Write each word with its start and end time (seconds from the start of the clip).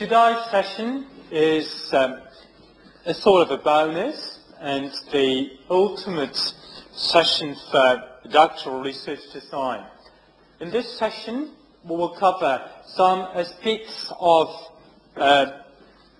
Today's 0.00 0.42
session 0.50 1.04
is 1.30 1.92
um, 1.92 2.22
a 3.04 3.12
sort 3.12 3.42
of 3.42 3.50
a 3.50 3.62
bonus 3.62 4.38
and 4.58 4.90
the 5.12 5.50
ultimate 5.68 6.54
session 6.94 7.54
for 7.70 8.02
doctoral 8.30 8.80
research 8.80 9.20
design. 9.30 9.84
In 10.58 10.70
this 10.70 10.90
session, 10.96 11.50
we 11.84 11.96
will 11.96 12.16
cover 12.16 12.66
some 12.86 13.28
aspects 13.34 14.10
of 14.18 14.48
uh, 15.16 15.58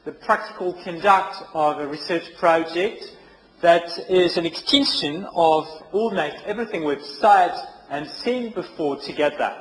the 0.05 0.13
practical 0.13 0.75
conduct 0.85 1.37
of 1.55 1.79
a 1.79 1.87
research 1.87 2.37
project 2.37 3.17
that 3.63 3.99
is 4.11 4.37
an 4.37 4.45
extension 4.45 5.25
of 5.35 5.67
almost 5.93 6.37
everything 6.45 6.85
we've 6.85 7.03
said 7.03 7.55
and 7.89 8.07
seen 8.07 8.53
before 8.53 8.99
together. 8.99 9.57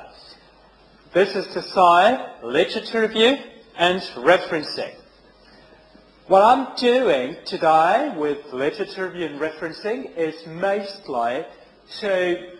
This 1.14 1.34
is 1.34 1.46
to 1.54 1.62
say 1.62 2.18
literature 2.42 3.00
review 3.00 3.38
and 3.80 4.02
referencing. 4.14 4.94
What 6.26 6.42
I'm 6.42 6.76
doing 6.76 7.34
today 7.46 8.12
with 8.14 8.52
literature 8.52 9.08
review 9.08 9.24
and 9.24 9.40
referencing 9.40 10.14
is 10.18 10.46
mostly 10.46 11.46
to 12.00 12.58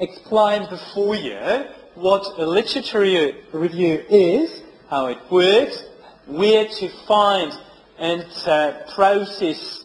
explain 0.00 0.68
before 0.68 1.14
you 1.14 1.66
what 1.94 2.36
a 2.36 2.44
literature 2.44 3.32
review 3.52 4.04
is, 4.10 4.64
how 4.90 5.06
it 5.06 5.18
works, 5.30 5.84
where 6.26 6.66
to 6.66 6.88
find 7.06 7.52
and 7.96 8.26
uh, 8.44 8.72
process 8.92 9.84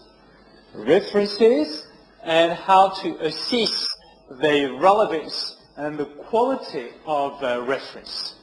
references, 0.73 1.85
and 2.23 2.53
how 2.53 2.89
to 2.89 3.23
assess 3.23 3.95
the 4.31 4.75
relevance 4.81 5.57
and 5.77 5.99
the 5.99 6.05
quality 6.05 6.87
of 7.05 7.43
a 7.43 7.61
reference. 7.61 8.38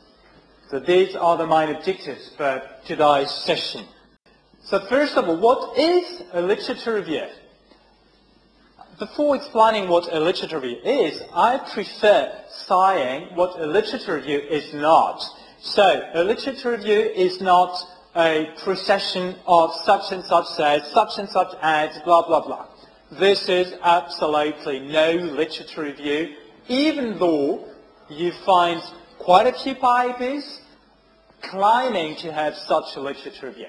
So 0.69 0.81
these 0.81 1.15
are 1.15 1.37
the 1.37 1.47
main 1.47 1.75
objectives 1.77 2.33
for 2.37 2.61
today's 2.85 3.31
session. 3.31 3.85
So 4.65 4.81
first 4.89 5.17
of 5.17 5.29
all, 5.29 5.37
what 5.37 5.79
is 5.79 6.25
a 6.33 6.43
literature 6.43 6.95
review? 6.95 7.27
Before 8.99 9.37
explaining 9.37 9.89
what 9.89 10.13
a 10.13 10.19
literature 10.19 10.59
review 10.59 10.81
is, 10.85 11.23
I 11.33 11.59
prefer 11.59 12.33
saying 12.49 13.37
what 13.37 13.61
a 13.61 13.67
literature 13.67 14.17
review 14.17 14.39
is 14.39 14.75
not. 14.75 15.23
So 15.61 16.03
a 16.15 16.25
literature 16.25 16.73
review 16.73 16.99
is 16.99 17.41
not 17.41 17.79
a 18.17 18.53
procession 18.65 19.37
of 19.47 19.73
such 19.85 20.11
and 20.11 20.25
such 20.25 20.47
says, 20.49 20.91
such 20.91 21.19
and 21.19 21.29
such 21.29 21.55
ads, 21.63 22.01
blah, 22.01 22.27
blah, 22.27 22.41
blah. 22.45 22.67
This 23.13 23.49
is 23.49 23.73
absolutely 23.85 24.81
no 24.81 25.13
literature 25.13 25.83
review, 25.83 26.35
even 26.67 27.21
though 27.21 27.69
you 28.09 28.33
find 28.45 28.83
quite 29.19 29.47
a 29.47 29.53
few 29.53 29.75
papers 29.75 30.61
claiming 31.43 32.17
to 32.17 32.33
have 32.33 32.55
such 32.57 32.97
a 32.97 33.01
literature 33.01 33.47
review. 33.49 33.69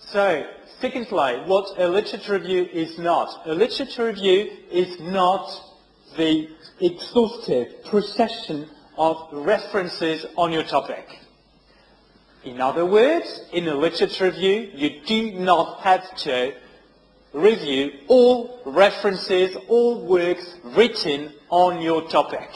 So, 0.00 0.46
secondly, 0.80 1.42
what 1.46 1.78
a 1.78 1.88
literature 1.88 2.34
review 2.34 2.68
is 2.72 2.98
not. 2.98 3.46
A 3.46 3.54
literature 3.54 4.06
review 4.06 4.50
is 4.70 5.00
not 5.00 5.48
the 6.16 6.48
exhaustive 6.80 7.84
procession 7.84 8.68
of 8.96 9.28
references 9.32 10.24
on 10.36 10.52
your 10.52 10.62
topic. 10.62 11.20
In 12.44 12.60
other 12.60 12.86
words, 12.86 13.40
in 13.52 13.66
a 13.66 13.74
literature 13.74 14.26
review, 14.26 14.70
you 14.72 15.00
do 15.04 15.32
not 15.32 15.80
have 15.80 16.16
to 16.18 16.54
review 17.32 17.92
all 18.06 18.62
references, 18.64 19.56
all 19.68 20.06
works 20.06 20.54
written 20.62 21.32
on 21.50 21.82
your 21.82 22.08
topic. 22.08 22.48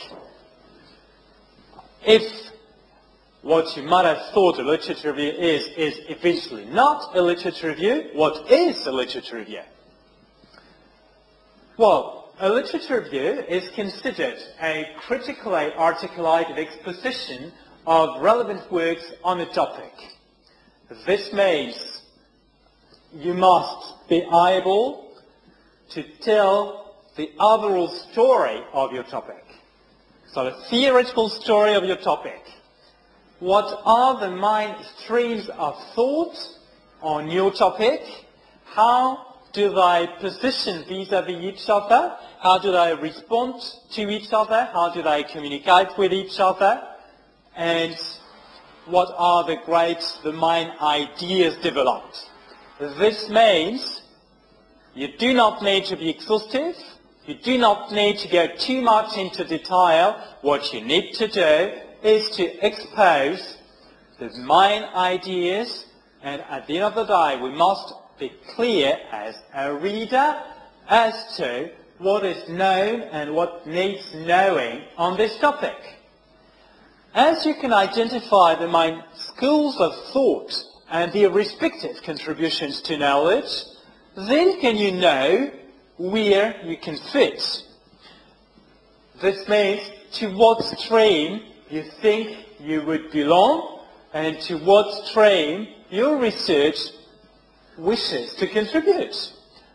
If 2.04 2.50
what 3.42 3.76
you 3.76 3.82
might 3.82 4.04
have 4.04 4.32
thought 4.32 4.58
a 4.58 4.62
literature 4.62 5.12
review 5.12 5.32
is, 5.32 5.66
is 5.76 6.00
eventually 6.08 6.64
not 6.66 7.16
a 7.16 7.22
literature 7.22 7.68
review, 7.68 8.10
what 8.14 8.50
is 8.50 8.86
a 8.86 8.92
literature 8.92 9.36
review? 9.36 9.62
Well, 11.76 12.32
a 12.38 12.48
literature 12.48 13.00
review 13.00 13.44
is 13.48 13.68
considered 13.74 14.38
a 14.62 14.86
critically 14.98 15.72
articulated 15.74 16.58
exposition 16.58 17.52
of 17.86 18.22
relevant 18.22 18.70
works 18.72 19.12
on 19.22 19.40
a 19.40 19.46
topic. 19.46 19.92
This 21.06 21.32
means 21.32 22.02
you 23.12 23.34
must 23.34 24.08
be 24.08 24.18
able 24.32 25.12
to 25.90 26.02
tell 26.20 26.94
the 27.16 27.30
overall 27.38 27.88
story 27.88 28.62
of 28.72 28.92
your 28.92 29.04
topic. 29.04 29.39
So 30.32 30.44
the 30.44 30.56
theoretical 30.70 31.28
story 31.28 31.74
of 31.74 31.84
your 31.84 31.96
topic. 31.96 32.42
What 33.40 33.80
are 33.84 34.20
the 34.20 34.30
main 34.30 34.76
streams 34.98 35.48
of 35.50 35.76
thought 35.94 36.36
on 37.02 37.30
your 37.30 37.50
topic? 37.52 38.00
How 38.64 39.26
do 39.52 39.70
they 39.70 40.08
position 40.20 40.84
vis-à-vis 40.88 41.42
each 41.42 41.68
other? 41.68 42.16
How 42.38 42.58
do 42.58 42.70
they 42.70 42.94
respond 42.94 43.60
to 43.92 44.08
each 44.08 44.32
other? 44.32 44.68
How 44.72 44.92
do 44.94 45.02
they 45.02 45.24
communicate 45.24 45.96
with 45.98 46.12
each 46.12 46.38
other? 46.38 46.86
and 47.56 47.96
what 48.86 49.14
are 49.16 49.44
the 49.44 49.56
great, 49.66 50.02
the 50.24 50.32
main 50.32 50.72
ideas 50.80 51.56
developed. 51.62 52.30
This 52.78 53.28
means 53.28 54.02
you 54.94 55.08
do 55.18 55.34
not 55.34 55.62
need 55.62 55.84
to 55.86 55.96
be 55.96 56.08
exhaustive. 56.08 56.76
You 57.30 57.36
do 57.36 57.58
not 57.58 57.92
need 57.92 58.18
to 58.18 58.28
go 58.28 58.48
too 58.48 58.80
much 58.80 59.16
into 59.16 59.44
detail. 59.44 60.20
What 60.40 60.74
you 60.74 60.80
need 60.80 61.14
to 61.14 61.28
do 61.28 61.72
is 62.02 62.28
to 62.30 62.66
expose 62.66 63.56
the 64.18 64.30
main 64.38 64.82
ideas 64.82 65.86
and 66.24 66.42
at 66.50 66.66
the 66.66 66.78
end 66.78 66.86
of 66.86 66.96
the 66.96 67.04
day 67.04 67.40
we 67.40 67.50
must 67.50 67.94
be 68.18 68.32
clear 68.56 68.98
as 69.12 69.36
a 69.54 69.72
reader 69.72 70.42
as 70.88 71.36
to 71.36 71.70
what 71.98 72.24
is 72.24 72.48
known 72.48 73.02
and 73.02 73.32
what 73.32 73.64
needs 73.64 74.12
knowing 74.12 74.82
on 74.98 75.16
this 75.16 75.38
topic. 75.38 75.78
As 77.14 77.46
you 77.46 77.54
can 77.54 77.72
identify 77.72 78.56
the 78.56 78.66
main 78.66 79.04
schools 79.14 79.76
of 79.76 79.94
thought 80.12 80.52
and 80.90 81.12
their 81.12 81.30
respective 81.30 82.02
contributions 82.02 82.80
to 82.80 82.98
knowledge, 82.98 83.52
then 84.16 84.60
can 84.60 84.76
you 84.76 84.90
know 84.90 85.52
where 86.00 86.58
you 86.64 86.78
can 86.78 86.96
fit. 87.12 87.62
This 89.20 89.46
means 89.50 89.82
to 90.12 90.34
what 90.34 90.64
stream 90.64 91.42
you 91.68 91.82
think 92.00 92.46
you 92.58 92.80
would 92.86 93.12
belong 93.12 93.80
and 94.14 94.40
to 94.40 94.56
what 94.56 95.06
stream 95.06 95.68
your 95.90 96.16
research 96.16 96.78
wishes 97.76 98.34
to 98.36 98.46
contribute. 98.46 99.14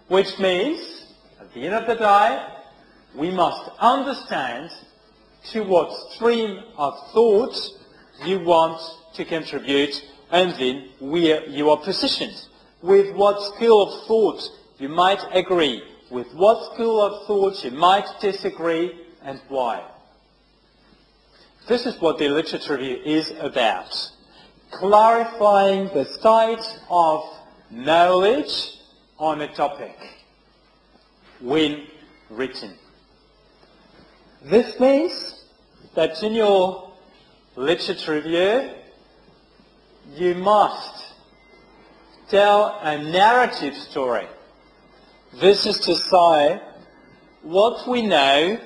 Which 0.08 0.40
means, 0.40 1.06
at 1.40 1.54
the 1.54 1.68
end 1.68 1.76
of 1.76 1.86
the 1.86 1.94
day, 1.94 2.48
we 3.14 3.30
must 3.30 3.70
understand 3.80 4.72
to 5.52 5.64
what 5.64 5.94
stream 6.14 6.64
of 6.76 6.96
thought 7.14 7.56
you 8.26 8.40
want 8.40 8.82
to 9.14 9.26
contribute 9.26 10.04
and 10.32 10.54
then 10.56 10.90
where 11.00 11.48
you 11.48 11.70
are 11.70 11.78
positioned. 11.78 12.48
With 12.82 13.16
what 13.16 13.54
school 13.54 13.84
of 13.84 14.08
thought 14.08 14.42
you 14.80 14.90
might 14.90 15.24
agree, 15.32 15.84
with 16.16 16.34
what 16.34 16.74
school 16.74 17.02
of 17.02 17.28
thought 17.28 17.62
you 17.66 17.72
might 17.72 18.08
disagree, 18.22 18.98
and 19.22 19.38
why. 19.50 19.84
This 21.68 21.86
is 21.86 22.00
what 22.00 22.18
the 22.20 22.30
literature 22.30 22.78
review 22.78 23.02
is 23.04 23.32
about. 23.42 23.94
Clarifying 24.72 25.90
the 25.94 26.06
state 26.06 26.66
of 26.90 27.22
knowledge 27.70 28.78
on 29.20 29.42
a 29.42 29.54
topic 29.54 29.98
when 31.42 31.86
written. 32.30 32.76
This 34.42 34.80
means 34.80 35.44
that 35.96 36.24
in 36.24 36.32
your 36.34 36.94
literature 37.58 38.14
review, 38.14 38.70
you 40.14 40.36
must 40.36 41.14
tell 42.30 42.80
a 42.82 43.04
narrative 43.04 43.76
story. 43.76 44.28
This 45.40 45.66
is 45.66 45.80
to 45.80 45.96
say 45.98 46.62
what 47.42 47.90
we 47.90 48.04
know 48.04 48.58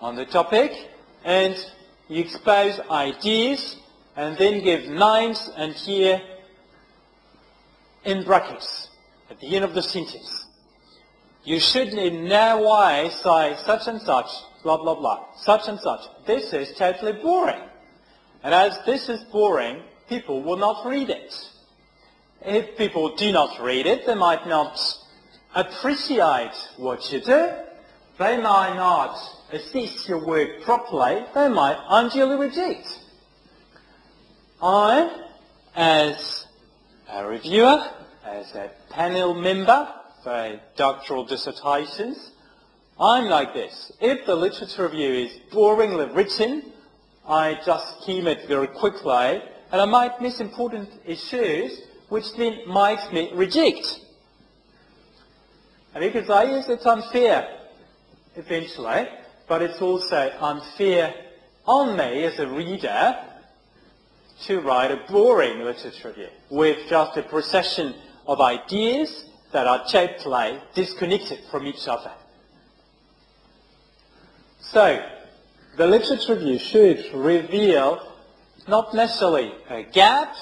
on 0.00 0.16
the 0.16 0.24
topic 0.24 0.72
and 1.24 1.54
you 2.08 2.22
expose 2.22 2.80
ideas 2.90 3.76
and 4.16 4.36
then 4.36 4.64
give 4.64 4.88
names 4.88 5.48
and 5.56 5.72
here 5.72 6.20
in 8.04 8.24
brackets 8.24 8.88
at 9.30 9.38
the 9.38 9.54
end 9.54 9.64
of 9.64 9.72
the 9.72 9.84
sentence. 9.84 10.46
You 11.44 11.60
should 11.60 11.94
in 11.94 12.26
no 12.26 12.68
way 12.68 13.10
say 13.10 13.56
such 13.64 13.86
and 13.86 14.02
such 14.02 14.30
blah, 14.64 14.78
blah, 14.78 14.96
blah, 14.96 15.26
such 15.36 15.68
and 15.68 15.78
such. 15.78 16.00
This 16.26 16.52
is 16.52 16.76
totally 16.76 17.12
boring. 17.12 17.62
And 18.42 18.52
as 18.52 18.80
this 18.84 19.08
is 19.08 19.22
boring, 19.30 19.84
people 20.08 20.42
will 20.42 20.56
not 20.56 20.84
read 20.84 21.08
it. 21.08 21.32
If 22.44 22.76
people 22.76 23.14
do 23.14 23.30
not 23.30 23.62
read 23.62 23.86
it, 23.86 24.06
they 24.06 24.16
might 24.16 24.48
not 24.48 24.76
appreciate 25.54 26.52
what 26.76 27.12
you 27.12 27.20
do. 27.20 27.50
They 28.18 28.36
might 28.36 28.74
not 28.76 29.18
assess 29.52 30.08
your 30.08 30.24
work 30.24 30.62
properly. 30.62 31.24
They 31.34 31.48
might 31.48 31.78
unduly 31.88 32.36
reject. 32.36 32.86
I 34.62 35.26
as 35.74 36.46
a 37.08 37.26
reviewer, 37.26 37.82
as 38.24 38.54
a 38.54 38.70
panel 38.90 39.34
member 39.34 39.88
for 40.22 40.60
doctoral 40.76 41.24
dissertations, 41.24 42.32
I'm 42.98 43.26
like 43.26 43.54
this. 43.54 43.92
If 44.00 44.26
the 44.26 44.36
literature 44.36 44.84
review 44.84 45.10
is 45.10 45.32
boringly 45.50 46.14
written, 46.14 46.72
I 47.26 47.58
just 47.64 48.02
skim 48.02 48.26
it 48.26 48.46
very 48.46 48.66
quickly, 48.66 49.42
and 49.72 49.80
I 49.80 49.86
might 49.86 50.20
miss 50.20 50.40
important 50.40 50.90
issues, 51.06 51.80
which 52.10 52.34
then 52.36 52.58
makes 52.68 53.10
me 53.12 53.30
reject. 53.32 54.00
And 55.94 56.04
you 56.04 56.10
could 56.10 56.26
say, 56.26 56.50
yes, 56.50 56.68
it's 56.68 56.86
unfair, 56.86 57.58
eventually, 58.36 59.08
but 59.48 59.62
it's 59.62 59.80
also 59.80 60.32
unfair 60.40 61.14
on 61.66 61.96
me 61.96 62.24
as 62.24 62.38
a 62.38 62.46
reader 62.46 63.16
to 64.42 64.60
write 64.60 64.90
a 64.90 65.00
boring 65.10 65.64
literature 65.64 66.08
review 66.08 66.28
with 66.48 66.88
just 66.88 67.16
a 67.16 67.22
procession 67.22 67.94
of 68.26 68.40
ideas 68.40 69.24
that 69.52 69.66
are 69.66 69.84
totally 69.90 70.58
disconnected 70.74 71.40
from 71.50 71.66
each 71.66 71.88
other. 71.88 72.12
So, 74.60 75.04
the 75.76 75.86
literature 75.86 76.36
review 76.36 76.58
should 76.58 77.12
reveal 77.12 78.06
not 78.68 78.94
necessarily 78.94 79.52
a 79.68 79.82
gap. 79.82 80.34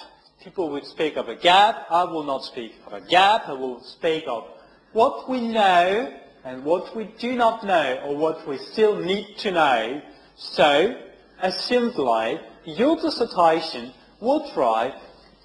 People 0.44 0.68
would 0.70 0.84
speak 0.84 1.16
of 1.16 1.28
a 1.28 1.34
gap. 1.34 1.86
I 1.90 2.04
will 2.04 2.24
not 2.24 2.44
speak 2.44 2.74
of 2.86 2.92
a 2.92 3.00
gap. 3.00 3.48
I 3.48 3.54
will 3.54 3.80
speak 3.82 4.24
of 4.26 4.44
what 4.92 5.28
we 5.28 5.48
know 5.48 6.12
and 6.44 6.64
what 6.64 6.96
we 6.96 7.04
do 7.18 7.34
not 7.34 7.64
know 7.64 8.00
or 8.04 8.16
what 8.16 8.46
we 8.48 8.58
still 8.58 8.96
need 8.96 9.36
to 9.38 9.50
know. 9.50 10.02
So, 10.36 10.96
assumedly, 11.42 12.40
your 12.64 12.96
dissertation 12.96 13.92
will 14.20 14.50
try 14.52 14.94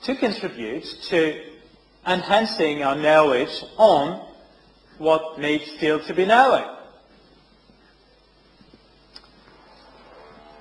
to 0.03 0.15
contribute 0.15 0.85
to 1.09 1.43
enhancing 2.05 2.83
our 2.83 2.95
knowledge 2.95 3.63
on 3.77 4.27
what 4.97 5.39
needs 5.39 5.71
still 5.71 5.99
to 6.05 6.13
be 6.13 6.25
known. 6.25 6.77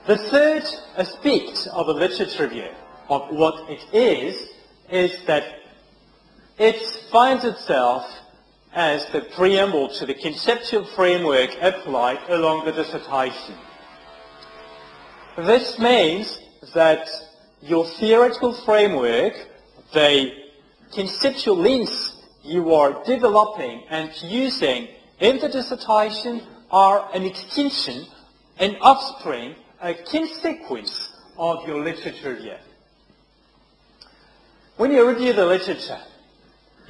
The 0.07 0.19
third 0.19 0.65
aspect 0.97 1.69
of 1.73 1.87
a 1.87 1.93
literature 1.93 2.45
review, 2.45 2.69
of 3.09 3.29
what 3.31 3.71
it 3.71 3.83
is, 3.95 4.49
is 4.91 5.25
that 5.27 5.45
it 6.59 6.83
finds 7.11 7.45
itself 7.45 8.05
as 8.75 9.05
the 9.07 9.21
preamble 9.21 9.89
to 9.89 10.07
the 10.07 10.15
conceptual 10.15 10.85
framework 10.85 11.51
applied 11.61 12.19
along 12.29 12.65
the 12.65 12.73
dissertation. 12.73 13.55
This 15.37 15.79
means 15.79 16.39
that 16.75 17.09
your 17.61 17.87
theoretical 17.87 18.55
framework, 18.65 19.35
the 19.93 20.33
conceptual 20.93 21.57
lens 21.57 22.17
you 22.43 22.75
are 22.75 23.05
developing 23.05 23.85
and 23.89 24.11
using 24.23 24.89
in 25.21 25.39
the 25.39 25.49
dissertation 25.49 26.43
are 26.71 27.09
an 27.15 27.23
extension, 27.25 28.07
an 28.59 28.77
offspring, 28.81 29.55
a 29.81 29.95
consequence 29.95 31.11
of 31.37 31.67
your 31.67 31.83
literature 31.85 32.35
review. 32.35 32.57
When 34.77 34.91
you 34.91 35.07
review 35.07 35.33
the 35.33 35.47
literature, 35.47 36.01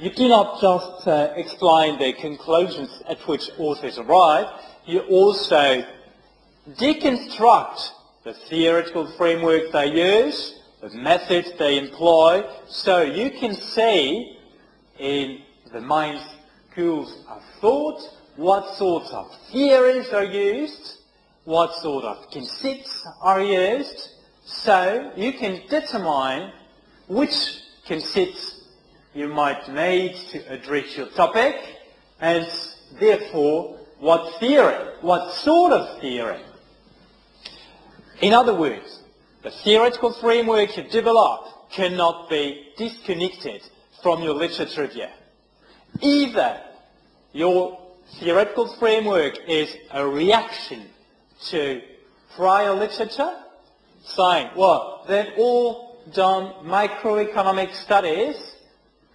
you 0.03 0.09
do 0.09 0.27
not 0.27 0.59
just 0.59 1.07
uh, 1.07 1.31
explain 1.37 1.97
the 1.97 2.11
conclusions 2.11 3.01
at 3.07 3.25
which 3.25 3.49
authors 3.57 3.97
arrive, 3.97 4.47
you 4.85 4.99
also 5.03 5.81
deconstruct 6.71 7.89
the 8.25 8.33
theoretical 8.33 9.09
framework 9.15 9.71
they 9.71 10.25
use, 10.25 10.59
the 10.81 10.89
methods 10.89 11.53
they 11.57 11.77
employ, 11.77 12.43
so 12.67 13.01
you 13.01 13.31
can 13.31 13.55
see 13.55 14.37
in 14.99 15.41
the 15.71 15.79
main 15.79 16.19
schools 16.69 17.23
of 17.29 17.41
thought 17.61 18.01
what 18.35 18.75
sorts 18.75 19.09
of 19.11 19.33
theories 19.53 20.09
are 20.09 20.25
used, 20.25 20.97
what 21.45 21.73
sort 21.75 22.03
of 22.03 22.29
concepts 22.29 23.07
are 23.21 23.41
used, 23.41 24.09
so 24.43 25.13
you 25.15 25.31
can 25.31 25.61
determine 25.69 26.51
which 27.07 27.61
concepts 27.87 28.62
you 29.13 29.27
might 29.27 29.67
need 29.69 30.15
to 30.31 30.39
address 30.51 30.97
your 30.97 31.07
topic, 31.07 31.55
and 32.19 32.47
therefore 32.99 33.77
what 33.99 34.39
theory, 34.39 34.93
what 35.01 35.33
sort 35.33 35.73
of 35.73 35.99
theory. 36.01 36.41
In 38.21 38.33
other 38.33 38.53
words, 38.55 39.01
the 39.43 39.51
theoretical 39.51 40.13
framework 40.13 40.77
you 40.77 40.83
develop 40.83 41.69
cannot 41.71 42.29
be 42.29 42.69
disconnected 42.77 43.61
from 44.01 44.21
your 44.23 44.33
literature 44.33 44.83
review. 44.83 45.07
Either 46.01 46.61
your 47.33 47.79
theoretical 48.19 48.67
framework 48.77 49.37
is 49.47 49.75
a 49.91 50.05
reaction 50.05 50.83
to 51.49 51.81
prior 52.35 52.73
literature, 52.73 53.35
saying, 54.03 54.49
well, 54.55 55.05
they've 55.07 55.33
all 55.37 56.01
done 56.13 56.53
microeconomic 56.65 57.73
studies, 57.73 58.52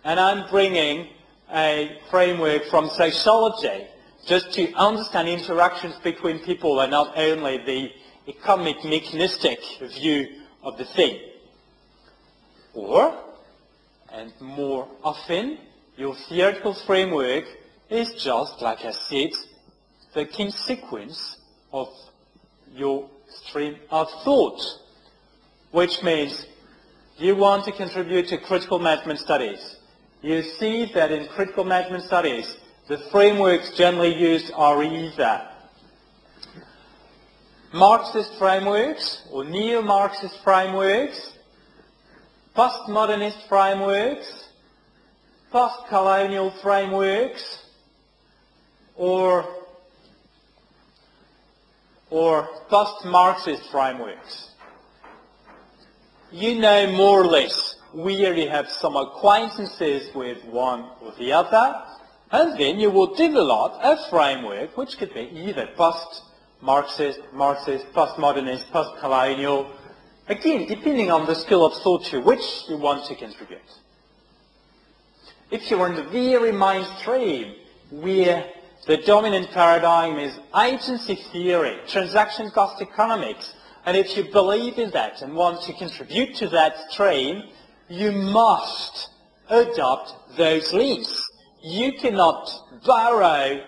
and 0.09 0.19
I'm 0.19 0.49
bringing 0.49 1.07
a 1.53 1.99
framework 2.11 2.65
from 2.71 2.89
sociology 2.89 3.87
just 4.27 4.55
to 4.55 4.73
understand 4.73 5.29
interactions 5.29 5.97
between 5.97 6.39
people 6.39 6.81
and 6.81 6.91
not 6.91 7.13
only 7.19 7.59
the 7.59 7.93
economic 8.27 8.83
mechanistic 8.85 9.61
view 9.83 10.29
of 10.63 10.79
the 10.79 10.87
thing. 10.87 11.21
Or, 12.73 13.23
and 14.11 14.33
more 14.41 14.89
often, 15.05 15.59
your 15.99 16.15
theoretical 16.31 16.73
framework 16.73 17.45
is 17.91 18.15
just, 18.15 18.63
like 18.63 18.87
I 18.87 18.93
said, 18.93 19.33
the 20.15 20.25
consequence 20.25 21.37
of 21.71 21.89
your 22.75 23.11
stream 23.29 23.77
of 23.91 24.09
thought, 24.25 24.59
which 25.71 26.03
means 26.03 26.47
you 27.19 27.37
want 27.37 27.67
to 27.67 27.73
contribute 27.73 28.29
to 28.29 28.39
critical 28.39 28.79
management 28.79 29.19
studies. 29.19 29.75
You 30.21 30.43
see 30.43 30.91
that 30.95 31.13
in 31.13 31.29
critical 31.29 31.65
management 31.65 32.03
studies, 32.03 32.57
the 32.89 32.99
frameworks 32.99 33.77
generally 33.77 34.15
used 34.15 34.53
are 34.53 34.83
either 34.83 35.49
Marxist 37.73 38.37
frameworks 38.39 39.29
or 39.31 39.45
neo-Marxist 39.45 40.43
frameworks, 40.43 41.35
postmodernist 42.57 43.47
frameworks, 43.49 44.49
post-colonial 45.53 46.51
frameworks, 46.63 47.67
or 48.97 49.47
or 52.11 52.49
post-Marxist 52.69 53.71
frameworks. 53.71 54.51
You 56.33 56.59
know 56.59 56.91
more 56.91 57.21
or 57.21 57.27
less 57.27 57.78
where 57.93 58.27
already 58.27 58.47
have 58.47 58.71
some 58.71 58.97
acquaintances 58.97 60.15
with 60.15 60.45
one 60.45 60.91
or 61.01 61.13
the 61.19 61.33
other, 61.33 61.83
and 62.31 62.59
then 62.59 62.79
you 62.79 62.91
will 62.91 63.15
develop 63.15 63.73
a 63.83 63.97
framework 64.11 64.77
which 64.77 64.99
could 64.99 65.15
be 65.15 65.31
either 65.33 65.67
post-Marxist, 65.77 67.21
Marxist, 67.33 67.87
post-modernist, 67.93 68.71
post-colonial, 68.71 69.71
again, 70.29 70.67
depending 70.67 71.11
on 71.11 71.27
the 71.27 71.35
skill 71.35 71.65
of 71.65 71.75
thought 71.83 72.05
to 72.07 72.21
which 72.21 72.65
you 72.69 72.77
want 72.77 73.07
to 73.07 73.15
contribute. 73.15 73.61
If 75.51 75.71
you're 75.71 75.87
in 75.87 75.97
the 75.97 76.03
very 76.03 76.53
mainstream, 76.53 77.55
where 77.91 78.51
the 78.87 78.99
dominant 78.99 79.51
paradigm 79.51 80.19
is 80.19 80.39
agency 80.57 81.17
theory, 81.33 81.79
transaction 81.87 82.51
cost 82.51 82.81
economics. 82.83 83.55
And 83.87 83.97
if 83.97 84.17
you 84.17 84.25
believe 84.25 84.79
in 84.79 84.91
that 84.91 85.23
and 85.23 85.35
want 85.35 85.63
to 85.63 85.73
contribute 85.73 86.37
to 86.37 86.49
that 86.51 86.91
stream, 86.91 87.45
you 87.89 88.13
must 88.13 89.11
adopt 89.49 90.37
those 90.37 90.73
links. 90.73 91.25
You 91.63 91.93
cannot 91.95 92.49
borrow 92.85 93.65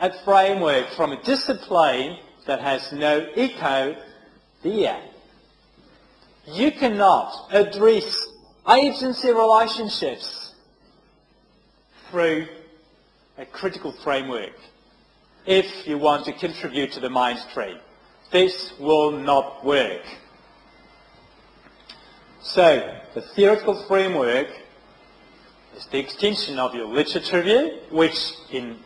a 0.00 0.24
framework 0.24 0.90
from 0.90 1.12
a 1.12 1.22
discipline 1.22 2.18
that 2.46 2.60
has 2.60 2.92
no 2.92 3.26
echo 3.36 3.96
there. 4.62 5.02
You 6.46 6.72
cannot 6.72 7.48
address 7.52 8.26
agency 8.70 9.30
relationships 9.30 10.54
through 12.10 12.46
a 13.36 13.44
critical 13.44 13.92
framework 13.92 14.54
if 15.46 15.86
you 15.86 15.98
want 15.98 16.24
to 16.26 16.32
contribute 16.32 16.92
to 16.92 17.00
the 17.00 17.10
mainstream. 17.10 17.78
This 18.30 18.72
will 18.78 19.10
not 19.12 19.64
work. 19.64 20.02
So, 22.40 23.00
the 23.14 23.20
theoretical 23.20 23.84
framework 23.88 24.48
is 25.76 25.86
the 25.86 25.98
extension 25.98 26.58
of 26.60 26.72
your 26.72 26.86
literature 26.86 27.38
review, 27.38 27.80
which 27.90 28.32
in 28.52 28.78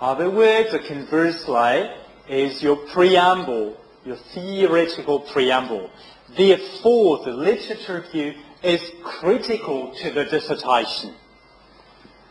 other 0.00 0.30
words, 0.30 0.72
or 0.72 0.78
conversely, 0.78 1.90
is 2.28 2.62
your 2.62 2.76
preamble, 2.76 3.76
your 4.04 4.16
theoretical 4.16 5.20
preamble. 5.20 5.90
Therefore, 6.36 7.24
the 7.24 7.32
literature 7.32 8.02
review 8.02 8.34
is 8.62 8.80
critical 9.04 9.94
to 9.96 10.10
the 10.10 10.24
dissertation. 10.24 11.14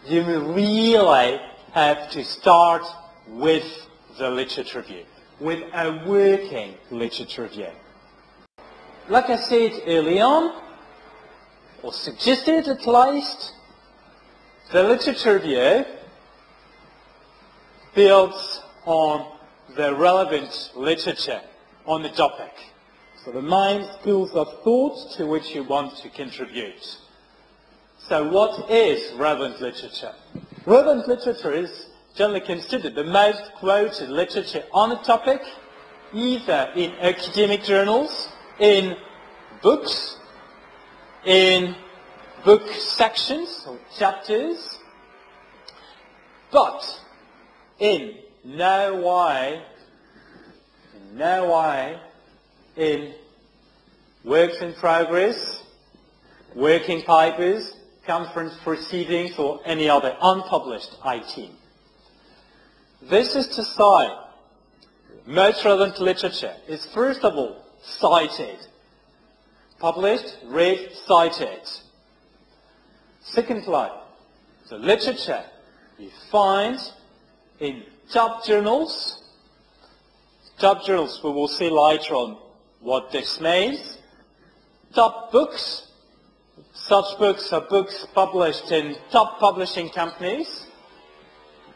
You 0.08 0.24
really 0.52 1.40
have 1.74 2.10
to 2.12 2.24
start 2.24 2.84
with 3.28 3.88
the 4.18 4.30
literature 4.32 4.80
review, 4.80 5.06
with 5.40 5.62
a 5.74 6.04
working 6.08 6.76
literature 6.90 7.44
review. 7.44 7.72
Like 9.08 9.30
I 9.30 9.36
said 9.36 9.84
early 9.86 10.20
on, 10.20 10.64
or 11.84 11.94
suggested 11.94 12.68
at 12.68 12.88
least, 12.88 13.54
the 14.72 14.82
literature 14.82 15.36
review 15.36 15.86
builds 17.94 18.62
on 18.86 19.32
the 19.76 19.94
relevant 19.94 20.72
literature 20.76 21.40
on 21.86 22.02
the 22.02 22.10
topic. 22.10 22.52
So 23.24 23.32
the 23.32 23.44
main 23.44 23.88
schools 24.02 24.32
of 24.32 24.64
thought 24.64 25.14
to 25.18 25.28
which 25.28 25.54
you 25.54 25.64
want 25.64 25.98
to 25.98 26.10
contribute. 26.10 26.98
So 28.08 28.28
what 28.28 28.72
is 28.72 29.14
relevant 29.14 29.62
literature? 29.62 30.16
Relevant 30.66 31.08
literature 31.08 31.54
is 31.54 31.90
generally 32.16 32.42
considered 32.42 32.96
the 32.96 33.04
most 33.04 33.52
quoted 33.60 34.10
literature 34.10 34.64
on 34.74 34.94
a 34.94 35.04
topic, 35.04 35.42
either 36.12 36.72
in 36.76 36.92
academic 36.94 37.64
journals, 37.64 38.30
in 38.60 38.96
books, 39.62 40.18
in 41.26 41.76
book 42.44 42.68
sections 42.74 43.66
or 43.68 43.78
chapters, 43.98 44.80
but 46.52 47.02
in 47.80 48.16
no 48.44 49.02
way, 49.02 49.62
in 50.96 51.18
no 51.18 51.52
way 51.52 52.00
in 52.76 53.14
works 54.24 54.58
in 54.58 54.74
progress, 54.74 55.64
working 56.54 57.02
papers, 57.02 57.74
conference 58.06 58.56
proceedings, 58.64 59.38
or 59.38 59.60
any 59.66 59.90
other 59.90 60.16
unpublished 60.22 60.96
item. 61.04 61.50
This 63.02 63.36
is 63.36 63.48
to 63.48 63.64
say, 63.64 64.10
most 65.26 65.64
relevant 65.66 66.00
literature 66.00 66.56
is 66.68 66.86
first 66.86 67.24
of 67.24 67.36
all 67.36 67.65
cited. 67.86 68.60
Published, 69.80 70.38
read, 70.46 70.92
cited. 71.06 71.62
Second 73.22 73.66
line. 73.68 73.92
the 74.70 74.78
literature 74.78 75.44
you 75.98 76.10
find 76.32 76.80
in 77.60 77.84
top 78.12 78.46
journals. 78.46 79.22
Top 80.58 80.86
journals, 80.86 81.22
we 81.24 81.32
will 81.32 81.48
see 81.48 81.70
later 81.70 82.16
on 82.16 82.38
what 82.80 83.12
this 83.12 83.40
means. 83.42 83.98
Top 84.94 85.32
books. 85.32 85.88
Such 86.74 87.18
books 87.18 87.52
are 87.52 87.62
books 87.62 88.06
published 88.14 88.72
in 88.72 88.96
top 89.12 89.40
publishing 89.40 89.90
companies. 89.90 90.68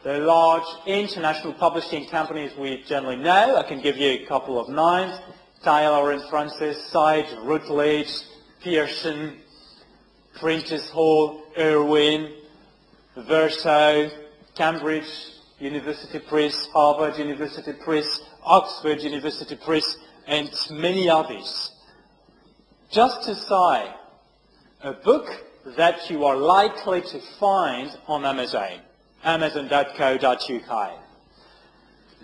The 0.03 0.19
large 0.19 0.67
international 0.85 1.53
publishing 1.53 2.07
companies 2.07 2.51
we 2.57 2.83
generally 2.83 3.17
know. 3.17 3.57
I 3.57 3.63
can 3.63 3.81
give 3.81 3.97
you 3.97 4.11
a 4.11 4.25
couple 4.25 4.59
of 4.59 4.69
names. 4.69 5.19
Taylor 5.63 6.11
and 6.11 6.21
Francis, 6.29 6.83
Sage, 6.91 7.27
Routledge, 7.43 8.21
Pearson, 8.61 9.37
Prentice 10.39 10.89
Hall, 10.89 11.43
Irwin, 11.57 12.31
Verso, 13.17 14.09
Cambridge 14.55 15.09
University 15.59 16.19
Press, 16.19 16.67
Harvard 16.73 17.17
University 17.17 17.73
Press, 17.73 18.21
Oxford 18.43 19.01
University 19.01 19.55
Press, 19.55 19.97
and 20.27 20.49
many 20.71 21.09
others. 21.09 21.71
Just 22.89 23.23
to 23.23 23.35
say, 23.35 23.93
a 24.81 24.93
book 24.93 25.27
that 25.77 26.09
you 26.09 26.23
are 26.23 26.37
likely 26.37 27.01
to 27.01 27.19
find 27.39 27.91
on 28.07 28.25
Amazon, 28.25 28.79
amazon.co.uk. 29.23 30.91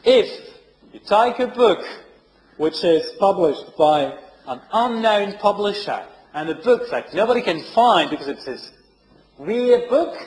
If 0.04 0.50
you 0.94 1.00
take 1.00 1.40
a 1.40 1.48
book 1.48 1.86
which 2.58 2.84
is 2.84 3.12
published 3.20 3.76
by 3.78 4.18
an 4.48 4.62
unknown 4.72 5.38
publisher 5.40 6.06
and 6.34 6.50
a 6.50 6.56
book 6.56 6.90
that 6.92 7.14
nobody 7.14 7.42
can 7.42 7.62
find 7.74 8.10
because 8.10 8.28
it's 8.28 8.48
a 8.48 9.44
rare 9.44 9.90
book, 9.90 10.18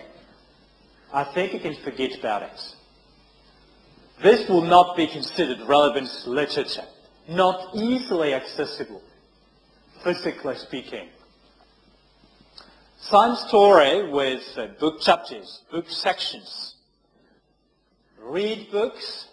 I 1.12 1.25
think 1.25 1.52
you 1.52 1.61
can 1.61 1.75
forget 1.75 2.18
about 2.18 2.42
it. 2.42 2.75
This 4.23 4.49
will 4.49 4.62
not 4.62 4.97
be 4.97 5.06
considered 5.06 5.61
relevant 5.62 6.11
literature 6.26 6.85
not 7.28 7.75
easily 7.75 8.32
accessible, 8.32 9.02
physically 10.02 10.56
speaking. 10.56 11.08
Same 13.00 13.37
story 13.37 14.11
with 14.11 14.42
uh, 14.56 14.68
book 14.80 15.00
chapters, 15.00 15.62
book 15.70 15.88
sections. 15.88 16.75
Read 18.18 18.70
books 18.73 19.28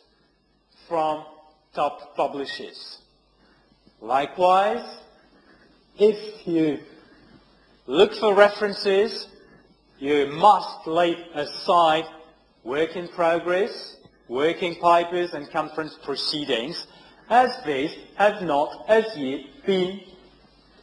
from 0.88 1.26
top 1.76 2.16
publishers. 2.16 3.00
Likewise, 4.02 4.86
if 5.98 6.48
you 6.48 6.80
look 7.86 8.14
for 8.16 8.34
references, 8.34 9.28
you 10.00 10.28
must 10.28 10.88
lay 10.88 11.16
aside 11.34 12.06
work 12.64 12.96
in 12.96 13.08
progress, 13.10 13.98
working 14.28 14.76
papers 14.76 15.34
and 15.34 15.50
conference 15.52 15.98
proceedings 16.04 16.88
as 17.30 17.56
these 17.66 17.96
have 18.16 18.42
not 18.42 18.86
as 18.88 19.06
yet 19.16 19.42
been 19.66 20.02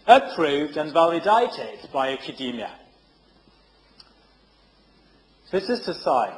approved 0.06 0.76
and 0.76 0.92
validated 0.92 1.88
by 1.92 2.12
academia. 2.12 2.70
This 5.50 5.68
is 5.68 5.80
to 5.80 5.94
say, 5.94 6.32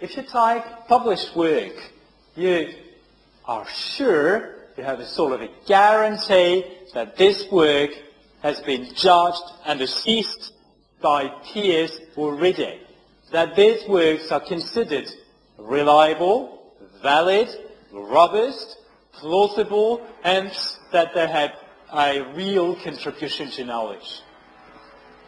if 0.00 0.16
you 0.16 0.22
take 0.24 0.64
published 0.88 1.36
work, 1.36 1.92
you 2.34 2.74
are 3.46 3.66
sure 3.68 4.54
you 4.76 4.84
have 4.84 5.00
a 5.00 5.06
sort 5.06 5.32
of 5.32 5.40
a 5.42 5.50
guarantee 5.66 6.64
that 6.94 7.16
this 7.16 7.50
work 7.50 7.90
has 8.42 8.60
been 8.60 8.92
judged 8.94 9.42
and 9.66 9.80
assessed 9.80 10.52
by 11.00 11.28
peers 11.44 12.00
already, 12.16 12.80
that 13.30 13.54
these 13.56 13.86
works 13.88 14.30
are 14.32 14.40
considered 14.40 15.10
reliable, 15.58 16.72
valid, 17.02 17.48
robust, 17.92 18.78
plausible, 19.12 20.06
and 20.24 20.50
that 20.92 21.14
they 21.14 21.26
have 21.28 21.52
a 21.92 22.22
real 22.34 22.74
contribution 22.76 23.50
to 23.50 23.64
knowledge. 23.64 24.20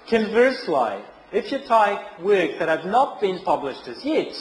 Conversely, 0.09 1.03
if 1.33 1.53
you 1.53 1.59
take 1.59 2.19
works 2.21 2.59
that 2.59 2.69
have 2.69 2.87
not 2.87 3.21
been 3.21 3.39
published 3.41 3.87
as 3.89 4.05
yet, 4.05 4.35